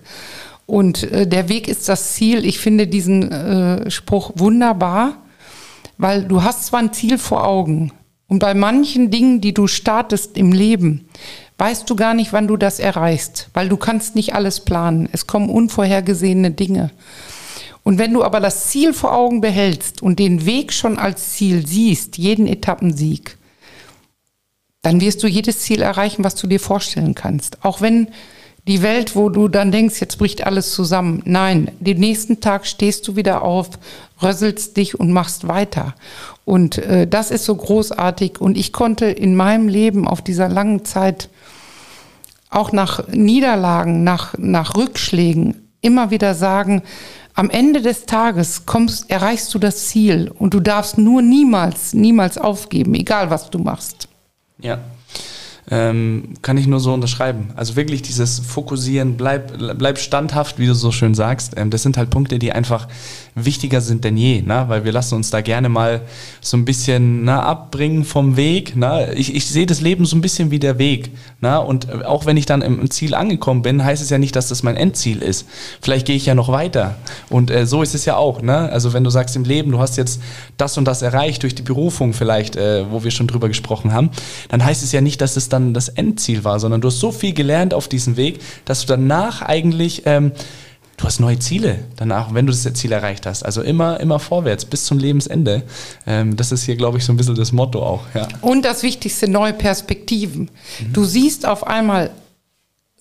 Und 0.67 1.03
äh, 1.11 1.25
der 1.25 1.49
Weg 1.49 1.67
ist 1.67 1.89
das 1.89 2.13
Ziel. 2.13 2.45
Ich 2.45 2.59
finde 2.59 2.85
diesen 2.85 3.31
äh, 3.31 3.89
Spruch 3.89 4.33
wunderbar, 4.35 5.13
weil 5.97 6.25
du 6.25 6.43
hast 6.43 6.67
zwar 6.67 6.79
ein 6.79 6.93
Ziel 6.93 7.17
vor 7.17 7.45
Augen 7.45 7.91
und 8.31 8.39
bei 8.39 8.53
manchen 8.53 9.11
Dingen, 9.11 9.41
die 9.41 9.53
du 9.53 9.67
startest 9.67 10.37
im 10.37 10.53
Leben, 10.53 11.03
weißt 11.57 11.89
du 11.89 11.97
gar 11.97 12.13
nicht, 12.13 12.31
wann 12.31 12.47
du 12.47 12.55
das 12.55 12.79
erreichst, 12.79 13.49
weil 13.53 13.67
du 13.67 13.75
kannst 13.75 14.15
nicht 14.15 14.33
alles 14.33 14.61
planen. 14.61 15.09
Es 15.11 15.27
kommen 15.27 15.49
unvorhergesehene 15.49 16.51
Dinge. 16.51 16.91
Und 17.83 17.97
wenn 17.97 18.13
du 18.13 18.23
aber 18.23 18.39
das 18.39 18.69
Ziel 18.69 18.93
vor 18.93 19.13
Augen 19.13 19.41
behältst 19.41 20.01
und 20.01 20.17
den 20.17 20.45
Weg 20.45 20.71
schon 20.71 20.97
als 20.97 21.33
Ziel 21.33 21.67
siehst, 21.67 22.17
jeden 22.17 22.47
Etappensieg, 22.47 23.37
dann 24.81 25.01
wirst 25.01 25.21
du 25.23 25.27
jedes 25.27 25.59
Ziel 25.59 25.81
erreichen, 25.81 26.23
was 26.23 26.35
du 26.35 26.47
dir 26.47 26.61
vorstellen 26.61 27.15
kannst. 27.15 27.65
Auch 27.65 27.81
wenn 27.81 28.07
die 28.65 28.81
Welt, 28.81 29.15
wo 29.15 29.29
du 29.29 29.49
dann 29.49 29.73
denkst, 29.73 29.99
jetzt 29.99 30.17
bricht 30.17 30.45
alles 30.45 30.71
zusammen. 30.71 31.21
Nein, 31.25 31.71
den 31.79 31.99
nächsten 31.99 32.39
Tag 32.39 32.65
stehst 32.65 33.07
du 33.09 33.17
wieder 33.17 33.41
auf, 33.41 33.71
rösselst 34.21 34.77
dich 34.77 34.99
und 34.99 35.11
machst 35.11 35.47
weiter. 35.47 35.95
Und 36.45 36.77
äh, 36.79 37.07
das 37.07 37.31
ist 37.31 37.45
so 37.45 37.55
großartig. 37.55 38.41
Und 38.41 38.57
ich 38.57 38.73
konnte 38.73 39.05
in 39.05 39.35
meinem 39.35 39.67
Leben 39.67 40.07
auf 40.07 40.21
dieser 40.21 40.49
langen 40.49 40.85
Zeit 40.85 41.29
auch 42.49 42.71
nach 42.71 43.07
Niederlagen, 43.07 44.03
nach, 44.03 44.37
nach 44.37 44.75
Rückschlägen 44.75 45.67
immer 45.81 46.11
wieder 46.11 46.35
sagen, 46.35 46.83
am 47.33 47.49
Ende 47.49 47.81
des 47.81 48.05
Tages 48.05 48.65
kommst, 48.65 49.09
erreichst 49.09 49.53
du 49.53 49.59
das 49.59 49.87
Ziel 49.87 50.31
und 50.37 50.53
du 50.53 50.59
darfst 50.59 50.97
nur 50.97 51.21
niemals, 51.21 51.93
niemals 51.93 52.37
aufgeben, 52.37 52.93
egal 52.93 53.29
was 53.29 53.49
du 53.49 53.59
machst. 53.59 54.07
Ja. 54.59 54.79
Ähm, 55.69 56.33
kann 56.41 56.57
ich 56.57 56.67
nur 56.67 56.79
so 56.79 56.93
unterschreiben. 56.93 57.51
Also 57.55 57.75
wirklich 57.75 58.01
dieses 58.01 58.39
Fokussieren, 58.39 59.15
bleib, 59.15 59.53
bleib 59.77 59.99
standhaft, 59.99 60.59
wie 60.59 60.65
du 60.65 60.73
so 60.73 60.91
schön 60.91 61.13
sagst. 61.13 61.53
Ähm, 61.55 61.69
das 61.69 61.83
sind 61.83 61.97
halt 61.97 62.09
Punkte, 62.09 62.39
die 62.39 62.51
einfach 62.51 62.87
wichtiger 63.35 63.81
sind 63.81 64.03
denn 64.03 64.17
je, 64.17 64.41
ne? 64.41 64.65
weil 64.67 64.83
wir 64.83 64.91
lassen 64.91 65.15
uns 65.15 65.29
da 65.29 65.41
gerne 65.41 65.69
mal 65.69 66.01
so 66.41 66.57
ein 66.57 66.65
bisschen 66.65 67.23
ne, 67.23 67.41
abbringen 67.41 68.03
vom 68.03 68.35
Weg. 68.35 68.75
Ne? 68.75 69.13
Ich, 69.15 69.33
ich 69.35 69.45
sehe 69.45 69.65
das 69.65 69.81
Leben 69.81 70.05
so 70.05 70.15
ein 70.15 70.21
bisschen 70.21 70.51
wie 70.51 70.59
der 70.59 70.77
Weg. 70.77 71.11
Ne? 71.39 71.59
Und 71.59 72.03
auch 72.05 72.25
wenn 72.25 72.37
ich 72.37 72.45
dann 72.45 72.61
im 72.61 72.89
Ziel 72.91 73.15
angekommen 73.15 73.61
bin, 73.61 73.83
heißt 73.83 74.01
es 74.01 74.09
ja 74.09 74.17
nicht, 74.17 74.35
dass 74.35 74.49
das 74.49 74.63
mein 74.63 74.75
Endziel 74.75 75.21
ist. 75.21 75.47
Vielleicht 75.81 76.07
gehe 76.07 76.15
ich 76.15 76.25
ja 76.25 76.35
noch 76.35 76.49
weiter. 76.49 76.95
Und 77.29 77.51
äh, 77.51 77.65
so 77.65 77.81
ist 77.81 77.95
es 77.95 78.05
ja 78.05 78.17
auch. 78.17 78.41
Ne? 78.41 78.69
Also 78.69 78.93
wenn 78.93 79.03
du 79.03 79.09
sagst 79.09 79.35
im 79.35 79.45
Leben, 79.45 79.71
du 79.71 79.79
hast 79.79 79.97
jetzt 79.97 80.21
das 80.57 80.77
und 80.77 80.85
das 80.85 81.01
erreicht 81.01 81.43
durch 81.43 81.55
die 81.55 81.61
Berufung 81.63 82.13
vielleicht, 82.13 82.55
äh, 82.57 82.91
wo 82.91 83.03
wir 83.03 83.11
schon 83.11 83.27
drüber 83.27 83.47
gesprochen 83.47 83.93
haben, 83.93 84.09
dann 84.49 84.63
heißt 84.63 84.83
es 84.83 84.91
ja 84.91 85.01
nicht, 85.01 85.21
dass 85.21 85.37
es 85.37 85.47
dann 85.49 85.73
das 85.73 85.89
Endziel 85.89 86.43
war, 86.43 86.59
sondern 86.59 86.81
du 86.81 86.89
hast 86.89 86.99
so 86.99 87.11
viel 87.11 87.33
gelernt 87.33 87.73
auf 87.73 87.87
diesem 87.87 88.17
Weg, 88.17 88.39
dass 88.65 88.81
du 88.81 88.87
danach 88.87 89.41
eigentlich 89.41 90.03
ähm, 90.05 90.31
du 91.01 91.07
hast 91.07 91.19
neue 91.19 91.39
Ziele 91.39 91.79
danach, 91.95 92.33
wenn 92.33 92.45
du 92.45 92.53
das 92.53 92.71
Ziel 92.73 92.91
erreicht 92.91 93.25
hast. 93.25 93.43
Also 93.43 93.61
immer, 93.61 93.99
immer 93.99 94.19
vorwärts 94.19 94.65
bis 94.65 94.85
zum 94.85 94.99
Lebensende. 94.99 95.63
Ähm, 96.05 96.35
das 96.35 96.51
ist 96.51 96.63
hier, 96.63 96.75
glaube 96.75 96.99
ich, 96.99 97.05
so 97.05 97.11
ein 97.11 97.17
bisschen 97.17 97.35
das 97.35 97.51
Motto 97.51 97.81
auch. 97.81 98.03
Ja. 98.13 98.27
Und 98.41 98.63
das 98.63 98.83
Wichtigste, 98.83 99.27
neue 99.27 99.53
Perspektiven. 99.53 100.51
Du 100.93 101.03
siehst 101.03 101.47
auf 101.47 101.65
einmal 101.65 102.11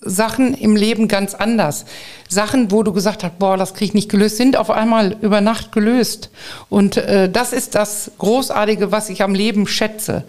Sachen 0.00 0.54
im 0.54 0.76
Leben 0.76 1.08
ganz 1.08 1.34
anders. 1.34 1.84
Sachen, 2.26 2.70
wo 2.70 2.82
du 2.82 2.92
gesagt 2.94 3.22
hast, 3.22 3.38
boah, 3.38 3.58
das 3.58 3.74
krieg 3.74 3.88
ich 3.88 3.94
nicht 3.94 4.08
gelöst, 4.08 4.38
sind 4.38 4.56
auf 4.56 4.70
einmal 4.70 5.16
über 5.20 5.42
Nacht 5.42 5.72
gelöst. 5.72 6.30
Und 6.70 6.96
äh, 6.96 7.28
das 7.30 7.52
ist 7.52 7.74
das 7.74 8.12
Großartige, 8.16 8.92
was 8.92 9.10
ich 9.10 9.22
am 9.22 9.34
Leben 9.34 9.66
schätze. 9.66 10.24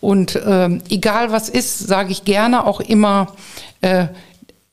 Und 0.00 0.38
ähm, 0.46 0.82
egal 0.90 1.32
was 1.32 1.48
ist, 1.48 1.78
sage 1.78 2.12
ich 2.12 2.24
gerne 2.24 2.66
auch 2.66 2.80
immer, 2.80 3.34
äh, 3.80 4.08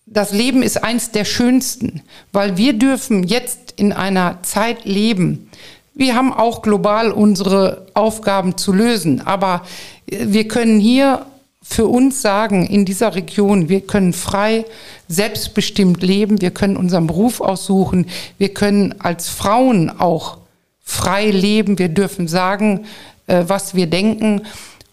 das 0.06 0.32
Leben 0.32 0.64
ist 0.64 0.84
eins 0.84 1.12
der 1.12 1.26
schönsten, 1.26 2.02
weil 2.32 2.58
wir 2.58 2.74
dürfen 2.74 3.24
jetzt 3.24 3.74
in 3.78 3.94
einer 3.94 4.44
Zeit 4.44 4.86
leben. 4.86 5.50
Wir 5.96 6.16
haben 6.16 6.34
auch 6.34 6.62
global 6.62 7.12
unsere 7.12 7.86
Aufgaben 7.94 8.58
zu 8.58 8.74
lösen, 8.74 9.22
aber 9.22 9.64
äh, 10.08 10.26
wir 10.28 10.48
können 10.48 10.80
hier 10.80 11.26
für 11.62 11.88
uns 11.88 12.22
sagen, 12.22 12.66
in 12.66 12.84
dieser 12.84 13.16
Region, 13.16 13.70
wir 13.70 13.82
können 13.82 14.12
frei, 14.12 14.66
selbstbestimmt 15.08 16.04
leben, 16.04 16.42
wir 16.42 16.52
können 16.52 16.76
unseren 16.76 17.08
Beruf 17.08 17.40
aussuchen, 17.40 18.08
wir 18.38 18.54
können 18.54 18.96
als 19.00 19.30
Frauen 19.30 19.90
auch 19.90 20.40
frei 20.84 21.32
leben, 21.32 21.80
wir 21.80 21.88
dürfen 21.88 22.28
sagen, 22.28 22.86
äh, 23.28 23.46
was 23.48 23.76
wir 23.76 23.88
denken. 23.88 24.42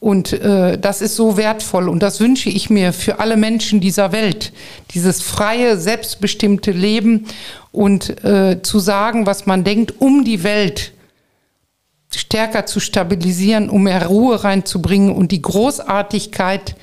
Und 0.01 0.33
äh, 0.33 0.79
das 0.79 1.03
ist 1.03 1.15
so 1.15 1.37
wertvoll 1.37 1.87
und 1.87 2.03
das 2.03 2.21
wünsche 2.21 2.49
ich 2.49 2.71
mir 2.71 2.95
für 2.95 3.21
alle 3.21 3.37
Menschen 3.37 3.81
dieser 3.81 4.13
Welt. 4.13 4.53
Dieses 4.95 5.21
freie, 5.21 5.77
selbstbestimmte 5.77 6.73
Leben 6.73 7.27
und 7.71 8.25
äh, 8.25 8.63
zu 8.63 8.79
sagen, 8.79 9.27
was 9.27 9.45
man 9.45 9.63
denkt, 9.63 10.01
um 10.01 10.25
die 10.25 10.43
Welt 10.43 10.93
stärker 12.17 12.65
zu 12.65 12.81
stabilisieren, 12.81 13.69
um 13.69 13.85
mehr 13.85 14.07
Ruhe 14.07 14.43
reinzubringen 14.43 15.15
und 15.15 15.33
die 15.33 15.43
Großartigkeit 15.43 16.77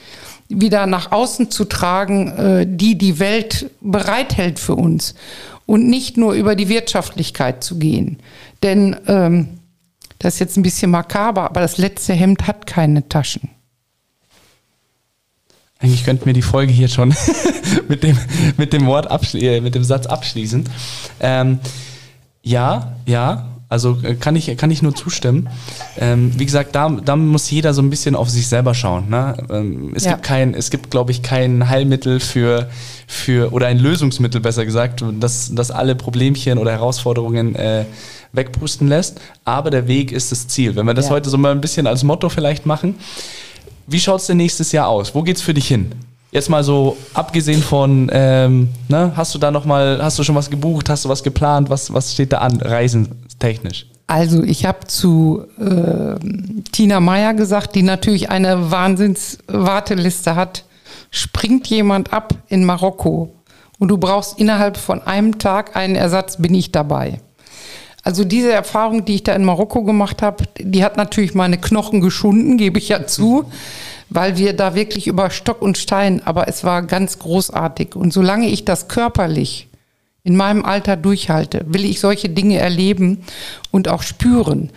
wieder 0.48 0.86
nach 0.86 1.12
außen 1.12 1.50
zu 1.50 1.66
tragen, 1.66 2.28
äh, 2.38 2.66
die 2.70 3.00
die 3.00 3.20
Welt 3.20 3.72
bereithält 3.82 4.60
für 4.60 4.76
uns. 4.76 5.16
Und 5.66 5.88
nicht 5.90 6.16
nur 6.16 6.34
über 6.34 6.56
die 6.56 6.70
Wirtschaftlichkeit 6.70 7.62
zu 7.62 7.78
gehen. 7.78 8.20
Denn 8.64 8.96
ähm, 9.08 9.57
das 10.20 10.36
ist 10.36 10.40
jetzt 10.40 10.58
ein 10.58 10.64
bisschen 10.64 10.92
makaber, 10.92 11.44
aber 11.44 11.62
das 11.62 11.78
letzte 11.78 12.14
Hemd 12.14 12.48
hat 12.48 12.68
keine 12.68 13.08
Taschen. 13.08 13.50
Eigentlich 15.80 16.04
könnten 16.06 16.26
wir 16.26 16.34
die 16.34 16.42
Folge 16.42 16.74
hier 16.74 16.88
schon 16.88 17.14
mit, 17.88 18.02
dem, 18.04 18.18
mit 18.58 18.74
dem 18.74 18.88
Wort 18.88 19.08
äh, 19.36 19.62
mit 19.62 19.76
dem 19.76 19.84
Satz 19.84 20.08
abschließen. 20.08 20.68
Ähm, 21.20 21.60
ja, 22.42 22.96
ja, 23.06 23.50
also 23.70 24.00
äh, 24.02 24.16
kann 24.16 24.36
ich, 24.36 24.58
kann 24.58 24.72
ich 24.72 24.82
nur 24.82 24.96
zustimmen. 24.96 25.50
Ähm, 26.00 26.32
wie 26.36 26.46
gesagt, 26.46 26.74
da, 26.74 26.90
da 26.90 27.16
muss 27.16 27.52
jeder 27.52 27.76
so 27.76 27.82
ein 27.84 27.92
bisschen 27.92 28.16
auf 28.16 28.30
sich 28.30 28.48
selber 28.48 28.74
schauen. 28.74 29.10
Ne? 29.10 29.36
Ähm, 29.52 29.92
es 29.96 30.06
Ja. 30.06 30.14
gibt 30.14 30.24
kein, 30.24 30.56
es 30.56 30.72
gibt, 30.72 30.90
glaube 30.90 31.12
ich, 31.12 31.22
kein 31.22 31.70
Heilmittel 31.70 32.20
für, 32.22 32.70
für 33.06 33.52
oder 33.54 33.68
ein 33.68 33.78
Lösungsmittel, 33.78 34.42
besser 34.42 34.66
gesagt, 34.66 35.04
das, 35.20 35.52
das 35.54 35.70
alle 35.70 35.94
Problemchen 35.96 36.58
oder 36.58 36.72
Herausforderungen 36.72 37.54
äh, 37.56 37.86
wegpusten 38.34 38.88
lässt. 38.88 39.20
Aber 39.46 39.70
der 39.70 39.88
Weg 39.88 40.12
ist 40.12 40.32
das 40.32 40.48
Ziel. 40.48 40.76
Wenn 40.76 40.86
wir 40.86 40.94
das 40.94 41.06
Ja. 41.06 41.12
heute 41.12 41.30
so 41.30 41.38
mal 41.38 41.52
ein 41.52 41.62
bisschen 41.62 41.88
als 41.88 42.04
Motto 42.04 42.30
vielleicht 42.30 42.66
machen. 42.66 42.96
Wie 43.88 44.00
schaut 44.00 44.20
es 44.22 44.28
denn 44.28 44.38
nächstes 44.38 44.72
Jahr 44.72 44.88
aus? 44.88 45.16
Wo 45.16 45.24
geht's 45.24 45.42
für 45.42 45.54
dich 45.54 45.68
hin? 45.68 45.92
Jetzt 46.32 46.50
mal 46.50 46.62
so 46.64 46.98
abgesehen 47.14 47.64
von, 47.64 48.10
ähm, 48.12 48.68
ne, 48.90 49.14
hast 49.16 49.34
du 49.34 49.40
da 49.40 49.50
noch 49.50 49.64
mal, 49.64 50.00
hast 50.04 50.20
du 50.20 50.24
schon 50.24 50.36
was 50.36 50.50
gebucht, 50.50 50.90
hast 50.90 51.06
du 51.06 51.10
was 51.10 51.24
geplant, 51.24 51.70
was, 51.70 51.94
was 51.94 52.12
steht 52.12 52.34
da 52.34 52.40
an, 52.40 52.60
reisentechnisch? 52.60 53.86
Also 54.08 54.44
ich 54.44 54.66
habe 54.66 54.88
zu 54.88 55.46
äh, 55.58 56.16
Tina 56.74 57.00
Meyer 57.00 57.34
gesagt, 57.34 57.76
die 57.76 57.82
natürlich 57.84 58.30
eine 58.30 58.72
Wahnsinns-Warteliste 58.72 60.36
hat. 60.36 60.64
Springt 61.12 61.68
jemand 61.68 62.12
ab 62.14 62.34
in 62.50 62.66
Marokko 62.66 63.34
und 63.80 63.88
du 63.88 63.98
brauchst 63.98 64.40
innerhalb 64.40 64.78
von 64.78 65.02
einem 65.04 65.40
Tag 65.40 65.76
einen 65.76 65.96
Ersatz, 65.96 66.38
bin 66.38 66.54
ich 66.54 66.72
dabei. 66.72 67.22
Also 68.08 68.24
diese 68.24 68.54
Erfahrung, 68.54 69.04
die 69.04 69.16
ich 69.16 69.24
da 69.24 69.34
in 69.34 69.44
Marokko 69.44 69.84
gemacht 69.84 70.22
habe, 70.22 70.46
die 70.58 70.82
hat 70.86 70.96
natürlich 70.96 71.34
meine 71.34 71.58
Knochen 71.58 72.00
geschunden, 72.00 72.56
gebe 72.56 72.80
ich 72.80 72.88
ja 72.88 73.06
zu, 73.06 73.44
weil 74.10 74.38
wir 74.38 74.54
da 74.54 74.76
wirklich 74.76 75.08
über 75.08 75.30
Stock 75.30 75.62
und 75.62 75.78
Stein, 75.78 76.22
aber 76.24 76.48
es 76.48 76.64
war 76.64 76.84
ganz 76.84 77.20
großartig. 77.20 77.98
Und 77.98 78.14
solange 78.14 78.48
ich 78.48 78.64
das 78.64 78.88
körperlich 78.88 79.68
in 80.24 80.38
meinem 80.38 80.64
Alter 80.64 80.96
durchhalte, 80.96 81.66
will 81.68 81.84
ich 81.84 82.00
solche 82.00 82.30
Dinge 82.30 82.60
erleben 82.60 83.26
und 83.72 83.90
auch 83.90 84.04
spüren. 84.04 84.70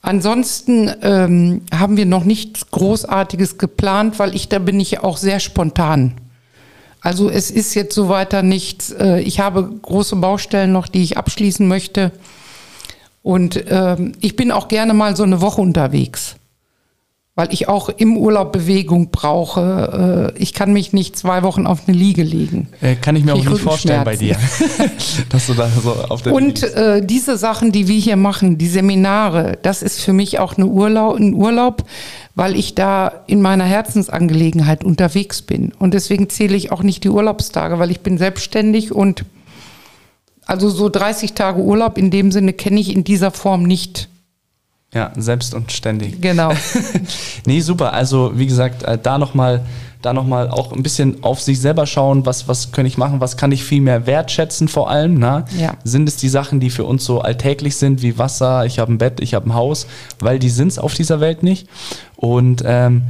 Ansonsten 0.00 0.88
ähm, 1.02 1.62
haben 1.74 1.96
wir 1.96 2.06
noch 2.06 2.22
nichts 2.22 2.70
Großartiges 2.70 3.58
geplant, 3.58 4.20
weil 4.20 4.36
ich 4.36 4.48
da 4.48 4.60
bin 4.60 4.78
ich 4.78 5.00
auch 5.00 5.16
sehr 5.16 5.40
spontan. 5.40 6.14
Also 7.00 7.28
es 7.28 7.50
ist 7.50 7.74
jetzt 7.74 7.96
so 7.96 8.08
weiter 8.08 8.44
nichts. 8.44 8.92
Äh, 8.92 9.18
ich 9.22 9.40
habe 9.40 9.68
große 9.82 10.14
Baustellen 10.14 10.70
noch, 10.70 10.86
die 10.86 11.02
ich 11.02 11.18
abschließen 11.18 11.66
möchte. 11.66 12.12
Und 13.28 13.62
ähm, 13.68 14.12
ich 14.20 14.36
bin 14.36 14.50
auch 14.50 14.68
gerne 14.68 14.94
mal 14.94 15.14
so 15.14 15.22
eine 15.22 15.42
Woche 15.42 15.60
unterwegs 15.60 16.36
weil 17.38 17.52
ich 17.52 17.68
auch 17.68 17.88
im 17.88 18.16
Urlaub 18.16 18.50
Bewegung 18.50 19.10
brauche. 19.12 20.34
Äh, 20.36 20.42
ich 20.42 20.52
kann 20.54 20.72
mich 20.72 20.92
nicht 20.92 21.16
zwei 21.16 21.44
Wochen 21.44 21.68
auf 21.68 21.82
eine 21.86 21.96
Liege 21.96 22.24
legen. 22.24 22.66
Äh, 22.80 22.96
kann 22.96 23.14
ich 23.14 23.24
mir 23.24 23.32
auch 23.32 23.44
nicht 23.44 23.60
vorstellen 23.60 24.02
bei 24.02 24.16
dir, 24.16 24.36
dass 25.28 25.46
du 25.46 25.54
da 25.54 25.68
so 25.68 25.92
auf 26.08 26.22
der 26.22 26.34
Und 26.34 26.64
äh, 26.64 27.00
diese 27.00 27.36
Sachen, 27.36 27.70
die 27.70 27.86
wir 27.86 27.96
hier 27.96 28.16
machen, 28.16 28.58
die 28.58 28.66
Seminare, 28.66 29.56
das 29.62 29.82
ist 29.82 30.00
für 30.00 30.12
mich 30.12 30.40
auch 30.40 30.56
eine 30.56 30.66
Urlaub, 30.66 31.16
ein 31.16 31.32
Urlaub, 31.32 31.84
weil 32.34 32.56
ich 32.56 32.74
da 32.74 33.22
in 33.28 33.40
meiner 33.40 33.66
Herzensangelegenheit 33.66 34.82
unterwegs 34.82 35.40
bin. 35.42 35.72
Und 35.78 35.94
deswegen 35.94 36.28
zähle 36.28 36.56
ich 36.56 36.72
auch 36.72 36.82
nicht 36.82 37.04
die 37.04 37.10
Urlaubstage, 37.10 37.78
weil 37.78 37.92
ich 37.92 38.00
bin 38.00 38.18
selbstständig 38.18 38.90
und 38.90 39.24
also 40.48 40.68
so 40.70 40.88
30 40.88 41.34
Tage 41.34 41.60
Urlaub 41.60 41.96
in 41.98 42.10
dem 42.10 42.32
Sinne 42.32 42.52
kenne 42.52 42.80
ich 42.80 42.94
in 42.94 43.04
dieser 43.04 43.30
Form 43.30 43.62
nicht. 43.62 44.08
Ja, 44.92 45.12
selbst 45.16 45.54
und 45.54 45.70
ständig. 45.70 46.20
Genau. 46.22 46.52
nee, 47.46 47.60
super. 47.60 47.92
Also, 47.92 48.32
wie 48.34 48.46
gesagt, 48.46 48.82
äh, 48.82 48.98
da 49.00 49.18
nochmal 49.18 49.62
da 50.02 50.12
nochmal 50.12 50.48
auch 50.48 50.72
ein 50.72 50.82
bisschen 50.82 51.24
auf 51.24 51.40
sich 51.40 51.60
selber 51.60 51.86
schauen, 51.86 52.24
was, 52.24 52.46
was 52.46 52.70
kann 52.70 52.86
ich 52.86 52.98
machen, 52.98 53.20
was 53.20 53.36
kann 53.36 53.50
ich 53.50 53.64
viel 53.64 53.80
mehr 53.80 54.06
wertschätzen 54.06 54.68
vor 54.68 54.90
allem. 54.90 55.18
Na? 55.18 55.44
Ja. 55.58 55.74
Sind 55.84 56.08
es 56.08 56.16
die 56.16 56.28
Sachen, 56.28 56.60
die 56.60 56.70
für 56.70 56.84
uns 56.84 57.04
so 57.04 57.20
alltäglich 57.20 57.76
sind, 57.76 58.00
wie 58.02 58.16
Wasser, 58.16 58.64
ich 58.64 58.78
habe 58.78 58.92
ein 58.92 58.98
Bett, 58.98 59.20
ich 59.20 59.34
habe 59.34 59.48
ein 59.48 59.54
Haus, 59.54 59.86
weil 60.20 60.38
die 60.38 60.50
sind 60.50 60.68
es 60.68 60.78
auf 60.78 60.94
dieser 60.94 61.20
Welt 61.20 61.42
nicht. 61.42 61.68
Und 62.16 62.62
ähm, 62.64 63.02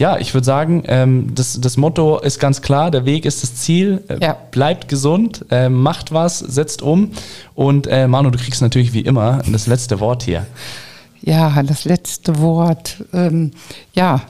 ja, 0.00 0.16
ich 0.16 0.32
würde 0.32 0.46
sagen, 0.46 0.82
ähm, 0.86 1.34
das, 1.34 1.60
das 1.60 1.76
Motto 1.76 2.18
ist 2.20 2.40
ganz 2.40 2.62
klar, 2.62 2.90
der 2.90 3.04
Weg 3.04 3.26
ist 3.26 3.42
das 3.42 3.56
Ziel. 3.56 4.02
Äh, 4.08 4.18
ja. 4.24 4.36
Bleibt 4.50 4.88
gesund, 4.88 5.44
äh, 5.50 5.68
macht 5.68 6.10
was, 6.10 6.38
setzt 6.38 6.80
um. 6.80 7.10
Und 7.54 7.86
äh, 7.86 8.08
Manu, 8.08 8.30
du 8.30 8.38
kriegst 8.38 8.62
natürlich 8.62 8.94
wie 8.94 9.02
immer 9.02 9.42
das 9.52 9.66
letzte 9.66 10.00
Wort 10.00 10.22
hier. 10.22 10.46
Ja, 11.20 11.62
das 11.62 11.84
letzte 11.84 12.40
Wort. 12.40 13.04
Ähm, 13.12 13.50
ja, 13.92 14.22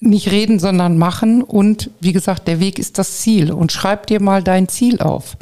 nicht 0.00 0.32
reden, 0.32 0.58
sondern 0.58 0.98
machen. 0.98 1.42
Und 1.42 1.90
wie 2.00 2.12
gesagt, 2.12 2.48
der 2.48 2.58
Weg 2.58 2.80
ist 2.80 2.98
das 2.98 3.18
Ziel. 3.20 3.52
Und 3.52 3.70
schreib 3.70 4.08
dir 4.08 4.20
mal 4.20 4.42
dein 4.42 4.66
Ziel 4.66 5.00
auf. 5.00 5.36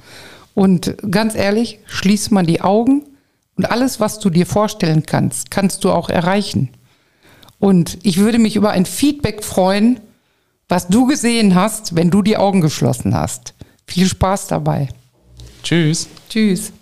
Und 0.55 0.95
ganz 1.11 1.35
ehrlich, 1.35 1.79
schließ 1.87 2.33
mal 2.33 2.45
die 2.45 2.61
Augen 2.61 3.05
und 3.57 3.71
alles, 3.71 3.99
was 3.99 4.19
du 4.19 4.29
dir 4.29 4.45
vorstellen 4.45 5.05
kannst, 5.07 5.51
kannst 5.51 5.85
du 5.85 5.91
auch 5.91 6.11
erreichen. 6.11 6.69
Und 7.61 7.99
ich 8.03 8.17
würde 8.17 8.41
mich 8.41 8.57
über 8.57 8.71
ein 8.71 8.87
Feedback 8.87 9.45
freuen, 9.45 10.01
was 10.69 10.89
du 10.89 11.07
gesehen 11.07 11.55
hast, 11.55 11.95
wenn 11.95 12.11
du 12.11 12.23
die 12.23 12.37
Augen 12.37 12.61
geschlossen 12.61 13.15
hast. 13.15 13.55
Viel 13.87 14.09
Spaß 14.09 14.49
dabei. 14.49 14.89
Tschüss. 15.63 16.09
Tschüss. 16.29 16.73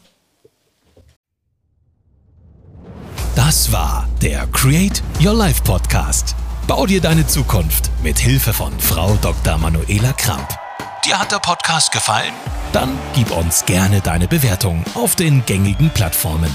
Das 3.35 3.73
war 3.73 4.09
der 4.23 4.47
Create 4.49 5.03
Your 5.23 5.35
Life 5.35 5.63
Podcast. 5.63 6.35
Bau 6.67 6.87
dir 6.87 7.01
deine 7.01 7.27
Zukunft 7.27 7.91
mit 8.03 8.19
Hilfe 8.19 8.53
von 8.53 8.79
Frau 8.79 9.17
Dr. 9.21 9.59
Manuela 9.59 10.13
Kramp. 10.13 10.49
Dir 11.05 11.19
hat 11.19 11.33
der 11.33 11.39
Podcast 11.39 11.91
gefallen? 11.91 12.33
Dann 12.73 12.91
gib 13.15 13.31
uns 13.31 13.65
gerne 13.65 14.01
deine 14.01 14.29
Bewertung 14.29 14.85
auf 14.95 15.17
den 15.17 15.45
gängigen 15.47 15.91
Plattformen. 15.91 16.51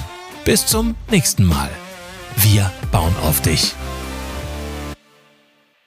Bis 0.46 0.66
zum 0.66 0.96
nächsten 1.10 1.46
Mal. 1.46 1.70
Wir 2.36 2.72
bauen 2.92 3.16
auf 3.24 3.42
dich. 3.42 3.74